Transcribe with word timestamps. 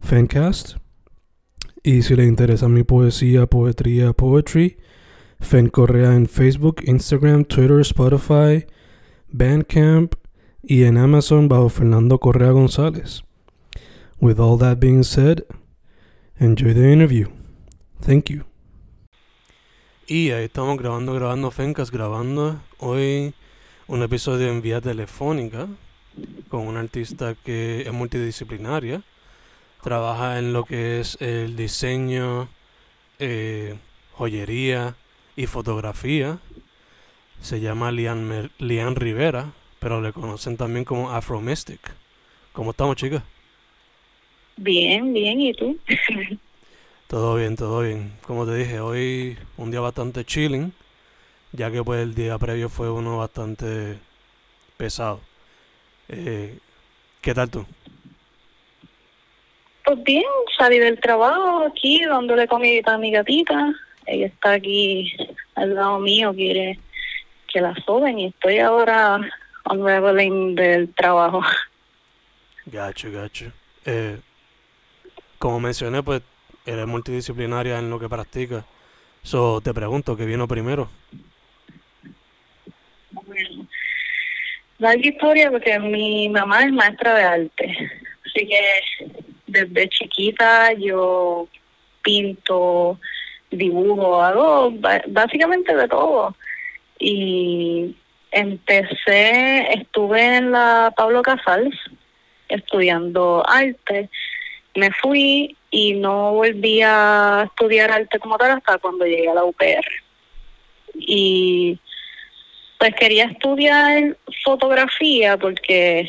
Fancast. 0.00 0.76
Y 1.82 2.02
si 2.02 2.16
le 2.16 2.24
interesa 2.24 2.68
mi 2.68 2.82
poesía, 2.82 3.46
poetría, 3.46 4.12
poetry, 4.12 4.78
Fen 5.40 5.68
Correa 5.68 6.14
en 6.14 6.26
Facebook, 6.26 6.82
Instagram, 6.84 7.44
Twitter, 7.44 7.80
Spotify, 7.80 8.66
Bandcamp 9.28 10.14
y 10.62 10.84
en 10.84 10.98
Amazon 10.98 11.48
bajo 11.48 11.68
Fernando 11.68 12.18
Correa 12.18 12.50
González. 12.50 13.22
With 14.20 14.40
all 14.40 14.58
that 14.58 14.78
being 14.80 15.04
said, 15.04 15.44
enjoy 16.38 16.74
the 16.74 16.92
interview. 16.92 17.28
Thank 18.00 18.30
you. 18.30 18.44
Y 20.06 20.30
ahí 20.30 20.44
estamos 20.44 20.78
grabando, 20.78 21.12
grabando 21.14 21.50
Fencas, 21.50 21.90
grabando 21.90 22.60
hoy 22.78 23.34
un 23.86 24.02
episodio 24.02 24.48
en 24.48 24.62
vía 24.62 24.80
telefónica 24.80 25.68
con 26.48 26.66
una 26.66 26.80
artista 26.80 27.34
que 27.34 27.82
es 27.82 27.92
multidisciplinaria. 27.92 29.02
Trabaja 29.82 30.38
en 30.38 30.52
lo 30.52 30.64
que 30.64 31.00
es 31.00 31.16
el 31.20 31.56
diseño, 31.56 32.48
eh, 33.18 33.76
joyería 34.12 34.96
y 35.36 35.46
fotografía. 35.46 36.38
Se 37.40 37.60
llama 37.60 37.92
Lian, 37.92 38.50
Lian 38.58 38.96
Rivera, 38.96 39.52
pero 39.78 40.00
le 40.00 40.12
conocen 40.12 40.56
también 40.56 40.84
como 40.84 41.10
Afro 41.10 41.40
Mystic. 41.40 41.80
¿Cómo 42.52 42.72
estamos, 42.72 42.96
chicas? 42.96 43.22
Bien, 44.56 45.12
bien, 45.12 45.40
¿y 45.40 45.54
tú? 45.54 45.78
todo 47.06 47.36
bien, 47.36 47.54
todo 47.54 47.80
bien. 47.82 48.12
Como 48.26 48.44
te 48.44 48.56
dije, 48.56 48.80
hoy 48.80 49.38
un 49.56 49.70
día 49.70 49.80
bastante 49.80 50.24
chilling, 50.24 50.72
ya 51.52 51.70
que 51.70 51.84
pues 51.84 52.02
el 52.02 52.14
día 52.16 52.36
previo 52.38 52.68
fue 52.68 52.90
uno 52.90 53.18
bastante 53.18 53.98
pesado. 54.76 55.20
Eh, 56.08 56.58
¿Qué 57.20 57.34
tal 57.34 57.50
tú? 57.50 57.64
Pues 59.88 60.04
bien, 60.04 60.24
salí 60.58 60.78
del 60.78 61.00
trabajo 61.00 61.64
aquí 61.66 62.04
dándole 62.04 62.46
comida 62.46 62.92
a 62.92 62.98
mi 62.98 63.10
gatita. 63.10 63.72
Ella 64.04 64.26
está 64.26 64.52
aquí 64.52 65.16
al 65.54 65.74
lado 65.74 65.98
mío, 65.98 66.34
quiere 66.34 66.78
que 67.50 67.62
la 67.62 67.74
suben 67.86 68.18
y 68.18 68.26
estoy 68.26 68.58
ahora 68.58 69.18
unraveling 69.64 70.54
del 70.56 70.92
trabajo. 70.92 71.40
Gacho, 72.66 73.10
gacho. 73.10 73.50
Eh, 73.86 74.18
como 75.38 75.58
mencioné, 75.58 76.02
pues 76.02 76.20
eres 76.66 76.86
multidisciplinaria 76.86 77.78
en 77.78 77.88
lo 77.88 77.98
que 77.98 78.10
practicas. 78.10 78.66
So, 79.22 79.62
te 79.62 79.72
pregunto, 79.72 80.18
¿qué 80.18 80.26
vino 80.26 80.46
primero? 80.46 80.90
Bueno, 83.10 83.66
la 84.76 84.94
historia 84.94 85.50
porque 85.50 85.78
mi 85.78 86.28
mamá 86.28 86.64
es 86.64 86.72
maestra 86.72 87.14
de 87.14 87.22
arte. 87.22 87.90
Así 88.26 88.46
que 88.46 89.07
desde 89.48 89.88
chiquita 89.88 90.72
yo 90.74 91.48
pinto, 92.02 92.98
dibujo, 93.50 94.22
hago 94.22 94.72
básicamente 95.08 95.74
de 95.74 95.88
todo. 95.88 96.36
Y 96.98 97.96
empecé, 98.30 99.72
estuve 99.72 100.36
en 100.36 100.52
la 100.52 100.92
Pablo 100.96 101.22
Casals 101.22 101.76
estudiando 102.48 103.42
arte 103.46 104.08
me 104.78 104.90
fui 104.92 105.56
y 105.70 105.94
no 105.94 106.32
volví 106.34 106.80
a 106.82 107.44
estudiar 107.46 107.90
arte 107.90 108.18
como 108.18 108.38
tal 108.38 108.52
hasta 108.52 108.78
cuando 108.78 109.04
llegué 109.04 109.28
a 109.28 109.34
la 109.34 109.44
UPR. 109.44 109.86
Y 110.94 111.78
pues 112.78 112.94
quería 112.94 113.24
estudiar 113.24 114.16
fotografía 114.44 115.36
porque 115.36 116.08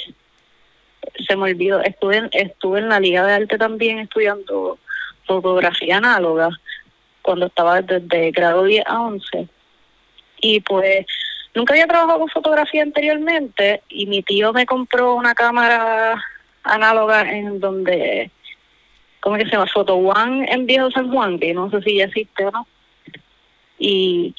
se 1.27 1.35
me 1.35 1.51
olvidó, 1.51 1.81
estuve, 1.81 2.29
estuve 2.31 2.79
en 2.79 2.89
la 2.89 2.99
Liga 2.99 3.25
de 3.25 3.33
Arte 3.33 3.57
también 3.57 3.99
estudiando 3.99 4.77
fotografía 5.25 5.97
análoga 5.97 6.49
cuando 7.21 7.47
estaba 7.47 7.81
desde 7.81 8.31
grado 8.31 8.63
10 8.63 8.83
a 8.87 9.01
11. 9.01 9.47
Y 10.41 10.59
pues 10.61 11.05
nunca 11.53 11.73
había 11.73 11.87
trabajado 11.87 12.19
con 12.19 12.29
fotografía 12.29 12.81
anteriormente 12.81 13.83
y 13.89 14.07
mi 14.07 14.23
tío 14.23 14.53
me 14.53 14.65
compró 14.65 15.15
una 15.15 15.35
cámara 15.35 16.23
análoga 16.63 17.29
en 17.31 17.59
donde 17.59 18.31
¿cómo 19.19 19.37
que 19.37 19.45
se 19.45 19.51
llama? 19.51 19.67
Photo 19.67 19.95
One 19.95 20.45
en 20.49 20.65
Viejo 20.65 20.91
San 20.91 21.11
Juan, 21.11 21.39
que 21.39 21.53
no 21.53 21.69
sé 21.69 21.81
si 21.81 21.97
ya 21.97 22.05
existe 22.05 22.45
o 22.45 22.51
no. 22.51 22.67
Y 23.77 24.35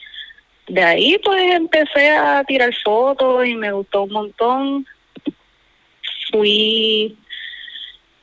de 0.68 0.82
ahí 0.82 1.18
pues 1.24 1.42
empecé 1.54 2.10
a 2.10 2.44
tirar 2.44 2.70
fotos 2.84 3.46
y 3.46 3.54
me 3.54 3.72
gustó 3.72 4.02
un 4.02 4.12
montón. 4.12 4.86
Fui, 6.30 7.16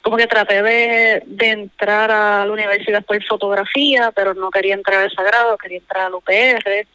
como 0.02 0.18
que 0.18 0.28
traté 0.28 0.62
de, 0.62 1.24
de 1.26 1.52
entrar 1.52 2.12
a 2.12 2.46
la 2.46 2.52
universidad 2.52 3.04
por 3.04 3.24
fotografía, 3.26 4.12
pero 4.16 4.34
no 4.34 4.50
quería 4.50 4.76
entrar 4.76 5.04
al 5.04 5.12
Sagrado, 5.12 5.58
quería 5.58 5.80
entrar 5.80 6.08
al 6.08 6.16
UPR. 6.16 6.88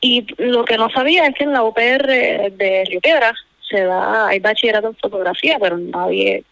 Y 0.00 0.26
lo 0.38 0.64
que 0.64 0.76
no 0.76 0.90
sabía 0.90 1.26
es 1.26 1.34
que 1.34 1.44
en 1.44 1.52
la 1.52 1.62
UPR 1.62 2.06
de 2.52 2.84
Río 2.88 3.00
Piedra 3.00 3.32
se 3.68 3.84
da, 3.84 4.28
hay 4.28 4.40
bachillerato 4.40 4.88
en 4.88 4.96
fotografía, 4.96 5.58
pero 5.60 5.78
nadie 5.78 6.44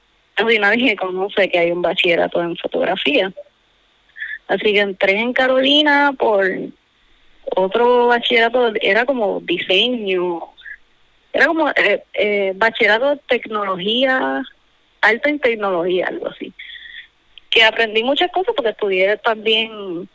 y 0.49 0.59
nadie 0.59 0.97
conoce 0.97 1.51
que 1.51 1.59
hay 1.59 1.71
un 1.71 1.83
bachillerato 1.83 2.41
en 2.41 2.57
fotografía. 2.57 3.33
Así 4.49 4.73
que 4.73 4.81
entré 4.81 5.19
en 5.19 5.33
Carolina 5.33 6.15
por 6.19 6.47
otro 7.57 8.07
bachillerato, 8.07 8.73
era 8.81 9.05
como 9.05 9.41
diseño, 9.41 10.41
era 11.33 11.47
como 11.47 11.69
eh, 11.71 12.03
eh, 12.15 12.53
bachillerato 12.57 13.11
de 13.11 13.17
tecnología, 13.29 14.43
alta 15.01 15.31
en 15.31 15.39
tecnología, 15.39 16.07
algo 16.09 16.29
así. 16.29 16.53
Que 17.51 17.65
aprendí 17.65 18.03
muchas 18.03 18.31
cosas 18.33 18.55
porque 18.55 18.71
estudié 18.71 19.17
también 19.19 20.09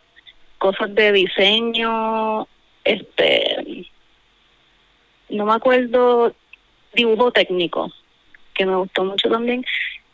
cosas 0.57 0.93
de 0.95 1.11
diseño, 1.11 2.47
este, 2.83 3.87
no 5.29 5.45
me 5.45 5.53
acuerdo, 5.53 6.33
dibujo 6.93 7.31
técnico, 7.31 7.91
que 8.53 8.65
me 8.65 8.75
gustó 8.75 9.03
mucho 9.03 9.29
también 9.29 9.65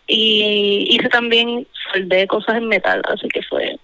y 0.07 0.87
hice 0.89 1.07
también 1.09 1.65
soldé 1.91 2.27
cosas 2.27 2.57
en 2.57 2.67
metal, 2.67 3.01
así 3.07 3.27
que 3.29 3.41
fue, 3.43 3.77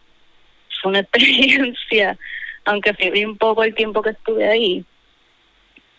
fue 0.81 0.89
una 0.89 0.99
experiencia, 1.01 2.17
aunque 2.65 2.93
fui 2.93 3.23
un 3.23 3.37
poco 3.37 3.63
el 3.63 3.73
tiempo 3.75 4.01
que 4.01 4.09
estuve 4.09 4.47
ahí. 4.47 4.85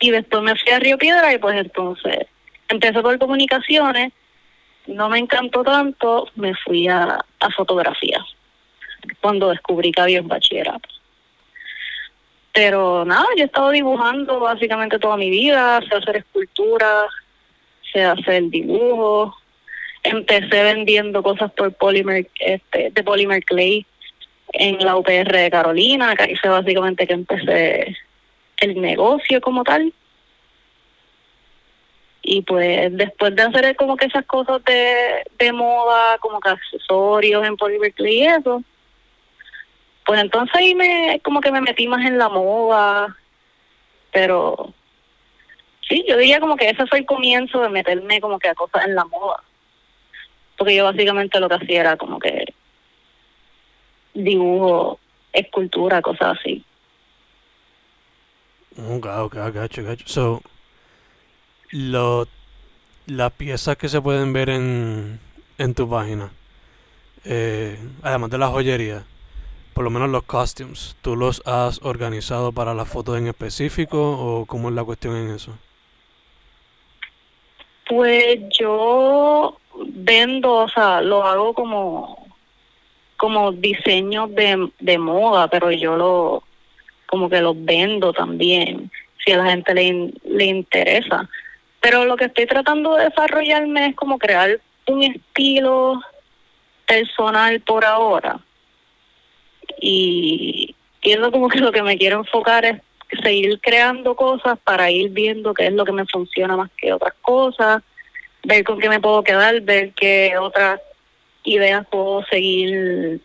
Y 0.00 0.10
después 0.10 0.42
me 0.42 0.56
fui 0.56 0.72
a 0.72 0.78
Río 0.78 0.98
Piedra 0.98 1.32
y 1.32 1.38
pues 1.38 1.56
entonces 1.56 2.26
empecé 2.68 3.00
por 3.00 3.18
comunicaciones, 3.18 4.12
no 4.86 5.08
me 5.08 5.18
encantó 5.18 5.62
tanto, 5.62 6.28
me 6.36 6.54
fui 6.54 6.88
a, 6.88 7.18
a 7.40 7.50
fotografía, 7.50 8.24
cuando 9.20 9.50
descubrí 9.50 9.90
que 9.90 10.00
había 10.00 10.20
un 10.20 10.28
bachillerato. 10.28 10.88
Pero 12.52 13.04
nada, 13.04 13.26
yo 13.36 13.44
he 13.44 13.46
estado 13.46 13.70
dibujando 13.70 14.40
básicamente 14.40 14.98
toda 14.98 15.16
mi 15.16 15.30
vida, 15.30 15.80
sé 15.88 15.94
hacer 15.94 16.16
esculturas, 16.16 17.06
sé 17.92 18.04
hacer 18.04 18.44
dibujos, 18.50 19.34
empecé 20.02 20.62
vendiendo 20.62 21.22
cosas 21.22 21.52
por 21.52 21.72
Polymer, 21.74 22.28
este, 22.40 22.90
de 22.90 23.02
Polymer 23.02 23.44
Clay 23.44 23.86
en 24.52 24.78
la 24.84 24.96
UPR 24.96 25.30
de 25.30 25.50
Carolina, 25.50 26.16
que 26.16 26.32
hice 26.32 26.48
básicamente 26.48 27.06
que 27.06 27.12
empecé 27.12 27.96
el 28.60 28.80
negocio 28.80 29.40
como 29.40 29.64
tal. 29.64 29.92
Y 32.22 32.42
pues 32.42 32.94
después 32.96 33.34
de 33.34 33.42
hacer 33.42 33.76
como 33.76 33.96
que 33.96 34.06
esas 34.06 34.26
cosas 34.26 34.62
de, 34.64 35.24
de 35.38 35.52
moda, 35.52 36.18
como 36.18 36.40
que 36.40 36.50
accesorios 36.50 37.46
en 37.46 37.56
Berkeley 37.56 38.22
y 38.22 38.26
eso, 38.26 38.62
pues 40.04 40.20
entonces 40.20 40.54
ahí 40.54 40.74
me, 40.74 41.20
como 41.22 41.40
que 41.40 41.52
me 41.52 41.60
metí 41.60 41.86
más 41.86 42.04
en 42.06 42.18
la 42.18 42.28
moda, 42.28 43.16
pero 44.10 44.72
sí, 45.88 46.04
yo 46.08 46.16
diría 46.16 46.40
como 46.40 46.56
que 46.56 46.70
ese 46.70 46.86
fue 46.86 46.98
el 46.98 47.06
comienzo 47.06 47.60
de 47.60 47.68
meterme 47.68 48.20
como 48.20 48.38
que 48.38 48.48
a 48.48 48.54
cosas 48.54 48.86
en 48.86 48.94
la 48.94 49.04
moda. 49.04 49.42
Porque 50.56 50.74
yo 50.74 50.84
básicamente 50.84 51.38
lo 51.40 51.48
que 51.48 51.54
hacía 51.54 51.80
era 51.80 51.96
como 51.96 52.18
que 52.18 52.44
dibujo, 54.14 54.98
escultura, 55.32 56.02
cosas 56.02 56.38
así. 56.38 56.64
Ok, 58.86 59.06
ok, 59.06 59.34
gacho, 59.52 59.82
gacho. 59.82 60.04
So, 60.06 60.42
lo, 61.70 62.28
las 63.06 63.32
piezas 63.32 63.76
que 63.76 63.88
se 63.88 64.00
pueden 64.00 64.32
ver 64.32 64.50
en, 64.50 65.18
en 65.58 65.74
tu 65.74 65.88
página, 65.88 66.30
eh, 67.24 67.76
además 68.02 68.30
de 68.30 68.38
la 68.38 68.48
joyería, 68.48 69.04
por 69.74 69.82
lo 69.84 69.90
menos 69.90 70.08
los 70.10 70.22
costumes, 70.22 70.96
¿tú 71.02 71.16
los 71.16 71.42
has 71.44 71.80
organizado 71.82 72.52
para 72.52 72.72
las 72.74 72.88
fotos 72.88 73.18
en 73.18 73.26
específico 73.26 73.98
o 73.98 74.46
cómo 74.46 74.68
es 74.68 74.74
la 74.74 74.84
cuestión 74.84 75.16
en 75.16 75.30
eso? 75.34 75.52
Pues 77.88 78.38
yo 78.58 79.58
vendo, 79.86 80.52
o 80.52 80.68
sea, 80.68 81.00
lo 81.00 81.24
hago 81.24 81.52
como 81.54 82.28
como 83.16 83.50
diseños 83.50 84.32
de, 84.34 84.70
de 84.78 84.98
moda, 84.98 85.48
pero 85.48 85.72
yo 85.72 85.96
lo 85.96 86.44
como 87.08 87.28
que 87.28 87.40
los 87.40 87.56
vendo 87.64 88.12
también, 88.12 88.90
si 89.24 89.32
a 89.32 89.38
la 89.38 89.50
gente 89.50 89.74
le, 89.74 90.12
le 90.24 90.44
interesa. 90.44 91.28
Pero 91.80 92.04
lo 92.04 92.16
que 92.16 92.26
estoy 92.26 92.46
tratando 92.46 92.94
de 92.94 93.04
desarrollarme 93.06 93.86
es 93.86 93.96
como 93.96 94.18
crear 94.18 94.60
un 94.86 95.02
estilo 95.02 96.00
personal 96.86 97.60
por 97.60 97.84
ahora 97.84 98.40
y, 99.80 100.74
quiero 101.00 101.30
como 101.30 101.48
que 101.48 101.60
lo 101.60 101.72
que 101.72 101.82
me 101.82 101.96
quiero 101.96 102.18
enfocar 102.18 102.64
es 102.64 102.80
seguir 103.22 103.58
creando 103.60 104.14
cosas 104.14 104.58
para 104.64 104.90
ir 104.90 105.10
viendo 105.10 105.54
qué 105.54 105.66
es 105.66 105.72
lo 105.72 105.84
que 105.84 105.92
me 105.92 106.06
funciona 106.06 106.56
más 106.56 106.70
que 106.76 106.92
otras 106.92 107.14
cosas, 107.22 107.82
ver 108.44 108.64
con 108.64 108.78
qué 108.78 108.88
me 108.88 109.00
puedo 109.00 109.22
quedar, 109.22 109.60
ver 109.62 109.92
qué 109.94 110.36
otras 110.38 110.80
ideas 111.44 111.86
puedo 111.90 112.24
seguir 112.26 113.20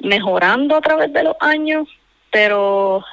mejorando 0.00 0.76
a 0.76 0.80
través 0.80 1.12
de 1.12 1.22
los 1.22 1.36
años, 1.40 1.88
pero 2.34 3.04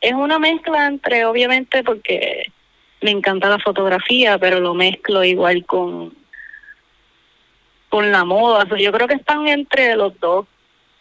es 0.00 0.14
una 0.14 0.38
mezcla 0.38 0.86
entre, 0.86 1.26
obviamente, 1.26 1.84
porque 1.84 2.50
me 3.02 3.10
encanta 3.10 3.50
la 3.50 3.58
fotografía, 3.58 4.38
pero 4.38 4.58
lo 4.58 4.72
mezclo 4.72 5.22
igual 5.22 5.66
con 5.66 6.14
con 7.90 8.10
la 8.10 8.24
moda. 8.24 8.66
yo 8.78 8.90
creo 8.90 9.06
que 9.06 9.16
están 9.16 9.46
entre 9.48 9.96
los 9.96 10.18
dos 10.18 10.46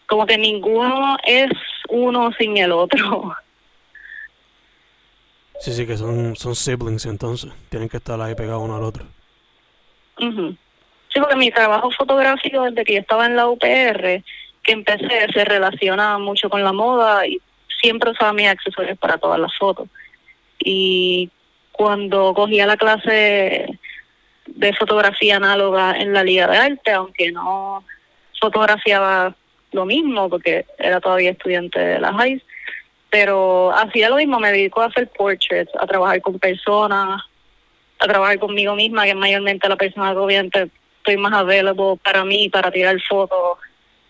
como 0.07 0.25
que 0.25 0.37
ninguno 0.37 1.15
es 1.25 1.49
uno 1.87 2.33
sin 2.37 2.57
el 2.57 2.73
otro. 2.73 3.33
Sí, 5.57 5.71
sí, 5.71 5.87
que 5.87 5.95
son, 5.95 6.35
son 6.35 6.53
siblings 6.53 7.05
entonces, 7.05 7.49
tienen 7.69 7.87
que 7.87 7.95
estar 7.95 8.19
ahí 8.19 8.35
pegados 8.35 8.61
uno 8.61 8.75
al 8.75 8.83
otro. 8.83 9.05
Sí, 10.19 10.57
porque 11.17 11.37
mi 11.37 11.49
trabajo 11.49 11.89
fotográfico 11.91 12.63
desde 12.63 12.83
que 12.83 12.95
yo 12.95 12.99
estaba 12.99 13.25
en 13.25 13.37
la 13.37 13.47
UPR, 13.47 14.21
que 14.65 14.73
empecé, 14.73 15.27
se 15.33 15.45
relaciona 15.45 16.17
mucho 16.17 16.49
con 16.49 16.63
la 16.63 16.73
moda 16.73 17.27
y 17.27 17.39
siempre 17.81 18.11
usaba 18.11 18.33
mis 18.33 18.47
accesorios 18.47 18.97
para 18.97 19.17
todas 19.17 19.39
las 19.39 19.55
fotos. 19.57 19.87
Y 20.59 21.29
cuando 21.71 22.33
cogía 22.33 22.65
la 22.65 22.77
clase 22.77 23.79
de 24.47 24.73
fotografía 24.73 25.37
análoga 25.37 25.95
en 25.97 26.13
la 26.13 26.23
Liga 26.23 26.47
de 26.47 26.57
Arte, 26.57 26.91
aunque 26.91 27.31
no 27.31 27.83
fotografiaba 28.39 29.35
lo 29.71 29.85
mismo 29.85 30.29
porque 30.29 30.65
era 30.77 30.99
todavía 30.99 31.31
estudiante 31.31 31.79
de 31.79 31.99
la 31.99 32.13
high 32.13 32.41
pero 33.15 33.71
hacía 33.71 34.09
lo 34.09 34.17
mismo, 34.17 34.41
me 34.41 34.51
dedico 34.51 34.81
a 34.81 34.87
hacer 34.87 35.07
portraits, 35.07 35.71
a 35.79 35.87
trabajar 35.87 36.19
con 36.19 36.37
personas, 36.37 37.21
a 37.97 38.07
trabajar 38.07 38.37
conmigo 38.39 38.75
misma, 38.75 39.05
que 39.05 39.15
mayormente 39.15 39.69
la 39.69 39.77
persona 39.77 40.11
que 40.11 40.17
obviamente 40.17 40.69
estoy 40.97 41.15
más 41.15 41.31
available 41.31 41.97
para 42.03 42.25
mí, 42.25 42.49
para 42.49 42.71
tirar 42.71 42.99
fotos, 43.07 43.57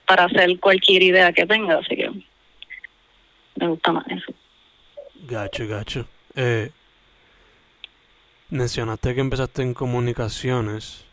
para 0.05 0.25
hacer 0.25 0.59
cualquier 0.59 1.03
idea 1.03 1.33
que 1.33 1.45
tenga, 1.45 1.77
así 1.77 1.95
que 1.95 2.09
me 3.55 3.67
gusta 3.67 3.91
más 3.91 4.05
eso. 4.07 4.33
Gacho, 5.27 5.67
gacho. 5.67 6.07
Eh, 6.35 6.69
mencionaste 8.49 9.15
que 9.15 9.21
empezaste 9.21 9.61
en 9.61 9.73
comunicaciones, 9.73 11.05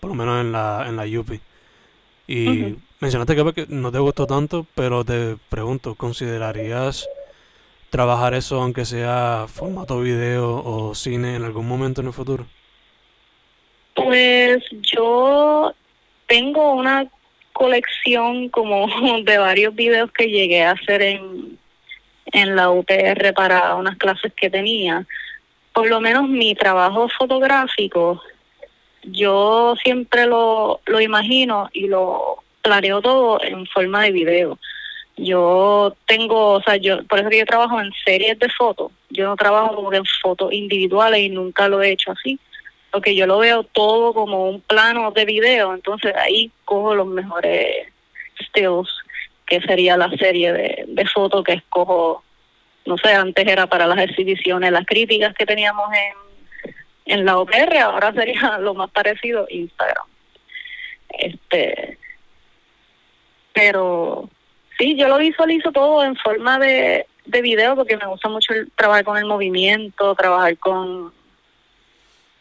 por 0.00 0.10
lo 0.10 0.16
menos 0.16 0.40
en 0.40 0.52
la, 0.52 0.86
en 0.88 0.96
la 0.96 1.04
UPI. 1.04 1.40
Y 2.26 2.76
mencionaste 3.00 3.34
que 3.34 3.66
no 3.68 3.90
te 3.90 3.98
gustó 3.98 4.26
tanto, 4.26 4.66
pero 4.74 5.04
te 5.04 5.36
pregunto, 5.48 5.94
¿considerarías 5.94 7.08
trabajar 7.90 8.34
eso 8.34 8.62
aunque 8.62 8.84
sea 8.84 9.46
formato 9.48 10.00
video 10.00 10.62
o 10.64 10.94
cine 10.94 11.34
en 11.34 11.44
algún 11.44 11.66
momento 11.66 12.00
en 12.00 12.06
el 12.06 12.12
futuro? 12.12 12.46
Pues 13.94 14.62
yo 14.70 15.74
tengo 16.26 16.74
una 16.74 17.10
colección 17.60 18.48
como 18.48 18.86
de 19.22 19.36
varios 19.36 19.74
videos 19.74 20.10
que 20.12 20.30
llegué 20.30 20.64
a 20.64 20.70
hacer 20.70 21.02
en, 21.02 21.58
en 22.32 22.56
la 22.56 22.70
UPR 22.70 23.34
para 23.34 23.74
unas 23.74 23.98
clases 23.98 24.32
que 24.34 24.48
tenía. 24.48 25.06
Por 25.74 25.86
lo 25.90 26.00
menos 26.00 26.26
mi 26.26 26.54
trabajo 26.54 27.06
fotográfico 27.10 28.22
yo 29.02 29.74
siempre 29.82 30.26
lo, 30.26 30.80
lo 30.86 31.00
imagino 31.00 31.68
y 31.72 31.86
lo 31.86 32.42
planeo 32.62 33.02
todo 33.02 33.42
en 33.42 33.66
forma 33.66 34.04
de 34.04 34.12
video. 34.12 34.58
Yo 35.18 35.94
tengo, 36.06 36.52
o 36.52 36.62
sea, 36.62 36.76
yo 36.76 37.04
por 37.04 37.18
eso 37.18 37.28
que 37.28 37.40
yo 37.40 37.46
trabajo 37.46 37.78
en 37.78 37.90
series 38.06 38.38
de 38.38 38.48
fotos. 38.48 38.90
Yo 39.10 39.26
no 39.26 39.36
trabajo 39.36 39.74
como 39.74 39.92
en 39.92 40.04
fotos 40.22 40.50
individuales 40.52 41.20
y 41.20 41.28
nunca 41.28 41.68
lo 41.68 41.82
he 41.82 41.90
hecho 41.90 42.12
así, 42.12 42.38
porque 42.90 43.14
yo 43.14 43.26
lo 43.26 43.38
veo 43.38 43.64
todo 43.64 44.12
como 44.14 44.48
un 44.48 44.60
plano 44.60 45.10
de 45.12 45.24
video, 45.24 45.74
entonces 45.74 46.14
ahí 46.16 46.50
cojo 46.64 46.94
los 46.94 47.06
mejores 47.06 47.88
stills, 48.46 48.90
que 49.46 49.60
sería 49.62 49.96
la 49.96 50.10
serie 50.16 50.52
de, 50.52 50.84
de 50.86 51.06
fotos 51.06 51.44
que 51.44 51.54
escojo, 51.54 52.22
no 52.86 52.96
sé, 52.98 53.12
antes 53.12 53.46
era 53.46 53.66
para 53.66 53.86
las 53.86 53.98
exhibiciones, 53.98 54.72
las 54.72 54.86
críticas 54.86 55.34
que 55.34 55.46
teníamos 55.46 55.92
en 55.92 56.30
en 57.10 57.24
la 57.24 57.38
OPR 57.38 57.76
ahora 57.78 58.12
sería 58.14 58.58
lo 58.58 58.74
más 58.74 58.90
parecido 58.90 59.46
Instagram. 59.48 60.06
Este, 61.08 61.98
pero 63.52 64.30
sí, 64.78 64.96
yo 64.96 65.08
lo 65.08 65.18
visualizo 65.18 65.72
todo 65.72 66.04
en 66.04 66.16
forma 66.16 66.58
de, 66.58 67.06
de 67.26 67.42
video 67.42 67.74
porque 67.74 67.96
me 67.96 68.06
gusta 68.06 68.28
mucho 68.28 68.54
el, 68.54 68.70
trabajar 68.72 69.04
con 69.04 69.18
el 69.18 69.26
movimiento, 69.26 70.14
trabajar 70.14 70.56
con 70.58 71.12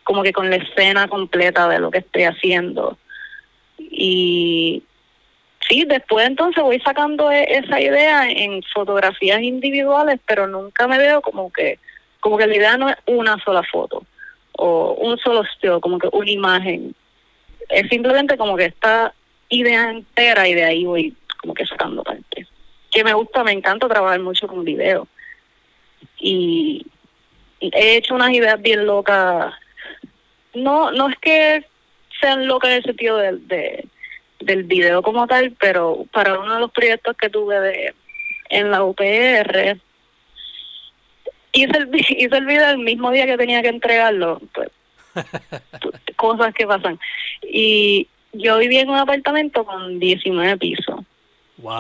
como 0.10 0.24
que 0.24 0.34
con 0.34 0.50
la 0.50 0.56
escena 0.56 1.08
completa 1.08 1.70
de 1.70 1.78
lo 1.78 1.92
que 1.92 2.00
estoy 2.00 2.24
haciendo. 2.24 2.98
Y 3.78 4.82
sí, 5.68 5.86
después 5.86 6.26
entonces 6.26 6.64
voy 6.64 6.80
sacando 6.80 7.32
e, 7.32 7.44
esa 7.44 7.80
idea 7.80 8.28
en 8.28 8.64
fotografías 8.74 9.40
individuales, 9.44 10.20
pero 10.26 10.48
nunca 10.48 10.88
me 10.88 10.98
veo 10.98 11.22
como 11.22 11.54
que 11.54 11.78
como 12.22 12.40
que 12.40 12.48
la 12.48 12.56
idea 12.56 12.76
no 12.76 12.90
es 12.90 12.96
una 13.06 13.38
sola 13.46 13.62
foto 13.72 14.04
o 14.54 14.94
un 14.94 15.20
solo 15.20 15.44
estilo, 15.44 15.80
como 15.80 16.00
que 16.00 16.10
una 16.12 16.32
imagen. 16.32 16.96
Es 17.70 17.88
simplemente 17.90 18.36
como 18.36 18.58
que 18.58 18.66
esta 18.66 19.14
idea 19.50 19.92
entera 19.92 20.48
y 20.48 20.56
de 20.56 20.64
ahí 20.64 20.86
voy 20.86 21.16
como 21.40 21.54
que 21.54 21.68
sacando 21.68 22.04
parte. 22.04 22.48
Que 22.90 23.04
me 23.04 23.14
gusta, 23.14 23.44
me 23.44 23.52
encanta 23.52 23.88
trabajar 23.88 24.20
mucho 24.22 24.48
con 24.48 24.64
video. 24.66 25.08
Y 26.18 26.84
he 27.62 27.98
hecho 27.98 28.16
unas 28.16 28.32
ideas 28.32 28.60
bien 28.60 28.88
locas. 28.88 29.54
No, 30.54 30.92
no 30.92 31.10
es 31.10 31.18
que 31.20 31.66
sean 32.20 32.48
locas 32.48 32.72
en 32.72 32.78
el 32.78 32.84
sentido 32.84 33.18
del, 33.18 33.48
de, 33.48 33.88
del 34.40 34.64
video 34.64 35.02
como 35.02 35.28
tal, 35.28 35.56
pero 35.60 36.06
para 36.12 36.40
uno 36.40 36.56
de 36.56 36.60
los 36.60 36.72
proyectos 36.72 37.16
que 37.18 37.30
tuve 37.30 37.60
de 37.60 37.94
en 38.50 38.72
la 38.72 38.84
UPR, 38.84 39.80
hice 41.52 41.78
el, 41.78 41.90
hice 41.94 42.38
el 42.38 42.46
video 42.46 42.70
el 42.70 42.80
mismo 42.80 43.12
día 43.12 43.26
que 43.26 43.38
tenía 43.38 43.62
que 43.62 43.70
entregarlo, 43.70 44.42
pues, 44.54 44.70
cosas 46.16 46.54
que 46.54 46.68
pasan. 46.68 47.00
Y 47.44 48.08
yo 48.34 48.58
vivía 48.58 48.82
en 48.82 48.90
un 48.90 48.98
apartamento 48.98 49.66
con 49.66 50.00
19 50.00 50.58
pisos. 50.58 51.02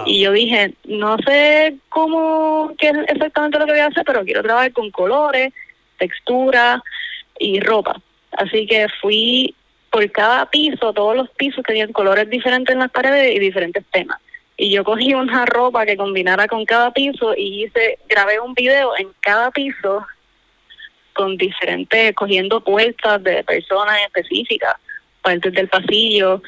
Y 0.06 0.20
yo 0.20 0.34
dije, 0.34 0.74
no 0.84 1.18
sé 1.26 1.78
cómo, 1.88 2.74
qué 2.78 2.90
es 2.90 2.98
exactamente 3.08 3.60
lo 3.60 3.66
que 3.66 3.72
voy 3.72 3.80
a 3.80 3.86
hacer, 3.86 4.04
pero 4.06 4.26
quiero 4.26 4.44
trabajar 4.44 4.74
con 4.74 4.92
colores, 4.92 5.54
textura 5.98 6.84
y 7.40 7.62
ropa. 7.62 8.02
Así 8.31 8.65
que 8.67 8.88
fui 9.01 9.55
por 9.91 10.09
cada 10.12 10.50
piso, 10.50 10.93
todos 10.93 11.15
los 11.15 11.29
pisos 11.31 11.63
tenían 11.65 11.91
colores 11.91 12.29
diferentes 12.29 12.74
en 12.74 12.79
las 12.79 12.91
paredes 12.91 13.36
y 13.36 13.39
diferentes 13.39 13.83
temas 13.91 14.19
y 14.59 14.71
yo 14.71 14.83
cogí 14.83 15.13
una 15.13 15.45
ropa 15.45 15.86
que 15.86 15.95
combinara 15.95 16.45
con 16.48 16.65
cada 16.65 16.91
piso 16.91 17.33
y 17.33 17.63
hice 17.63 17.98
grabé 18.09 18.41
un 18.41 18.53
video 18.53 18.91
en 18.98 19.07
cada 19.21 19.51
piso 19.51 20.05
con 21.13 21.38
diferentes, 21.38 22.13
cogiendo 22.13 22.62
puertas 22.62 23.24
de 23.24 23.41
personas 23.45 23.98
específicas, 24.05 24.75
partes 25.21 25.53
del 25.53 25.69
pasillo. 25.69 26.41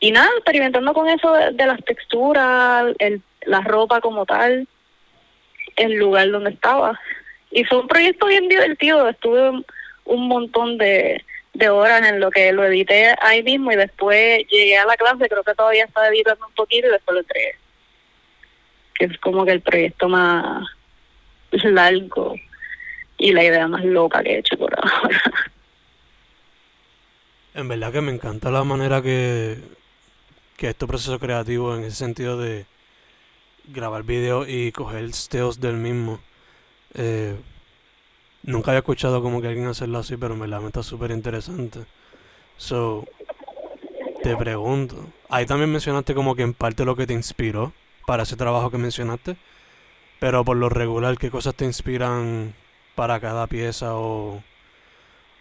Y 0.00 0.10
nada, 0.10 0.28
experimentando 0.36 0.92
con 0.92 1.08
eso 1.08 1.32
de, 1.32 1.66
las 1.66 1.82
texturas, 1.84 2.86
el, 2.98 3.22
la 3.46 3.60
ropa 3.60 4.00
como 4.00 4.26
tal, 4.26 4.66
el 5.76 5.94
lugar 5.94 6.30
donde 6.30 6.50
estaba. 6.50 6.98
Y 7.52 7.62
fue 7.64 7.78
un 7.80 7.88
proyecto 7.88 8.26
bien 8.26 8.48
divertido, 8.48 9.08
estuve 9.08 9.64
un 10.10 10.28
montón 10.28 10.76
de, 10.76 11.24
de 11.54 11.68
horas 11.68 12.06
en 12.06 12.20
lo 12.20 12.30
que 12.30 12.52
lo 12.52 12.64
edité 12.64 13.14
ahí 13.20 13.42
mismo 13.42 13.72
y 13.72 13.76
después 13.76 14.44
llegué 14.50 14.76
a 14.76 14.84
la 14.84 14.96
clase, 14.96 15.28
creo 15.28 15.44
que 15.44 15.54
todavía 15.54 15.84
estaba 15.84 16.08
editando 16.08 16.46
un 16.46 16.54
poquito 16.54 16.88
y 16.88 16.90
después 16.90 17.14
lo 17.14 17.20
entregué. 17.20 17.54
Que 18.94 19.04
es 19.06 19.18
como 19.18 19.44
que 19.44 19.52
el 19.52 19.60
proyecto 19.60 20.08
más 20.08 20.66
largo 21.52 22.34
y 23.18 23.32
la 23.32 23.44
idea 23.44 23.68
más 23.68 23.84
loca 23.84 24.22
que 24.22 24.34
he 24.34 24.38
hecho 24.38 24.56
por 24.56 24.74
ahora. 24.82 25.22
En 27.54 27.68
verdad 27.68 27.92
que 27.92 28.00
me 28.00 28.12
encanta 28.12 28.50
la 28.50 28.64
manera 28.64 29.02
que, 29.02 29.58
que 30.56 30.68
este 30.68 30.86
proceso 30.86 31.18
creativo 31.18 31.74
en 31.76 31.84
ese 31.84 31.96
sentido 31.96 32.38
de 32.38 32.66
grabar 33.68 34.02
video 34.02 34.46
y 34.46 34.72
coger 34.72 35.12
stills 35.12 35.60
del 35.60 35.76
mismo. 35.76 36.20
Eh, 36.94 37.36
nunca 38.42 38.70
había 38.70 38.80
escuchado 38.80 39.22
como 39.22 39.40
que 39.40 39.48
alguien 39.48 39.66
hacerlo 39.66 39.98
así, 39.98 40.16
pero 40.16 40.36
me 40.36 40.48
la 40.48 40.64
está 40.66 40.82
súper 40.82 41.10
interesante. 41.10 41.80
So, 42.56 43.06
te 44.22 44.36
pregunto, 44.36 45.06
ahí 45.28 45.46
también 45.46 45.72
mencionaste 45.72 46.14
como 46.14 46.34
que 46.34 46.42
en 46.42 46.54
parte 46.54 46.84
lo 46.84 46.96
que 46.96 47.06
te 47.06 47.14
inspiró 47.14 47.72
para 48.06 48.24
ese 48.24 48.36
trabajo 48.36 48.70
que 48.70 48.78
mencionaste, 48.78 49.36
pero 50.18 50.44
por 50.44 50.56
lo 50.56 50.68
regular, 50.68 51.16
¿qué 51.16 51.30
cosas 51.30 51.54
te 51.54 51.64
inspiran 51.64 52.54
para 52.94 53.20
cada 53.20 53.46
pieza 53.46 53.94
o, 53.94 54.42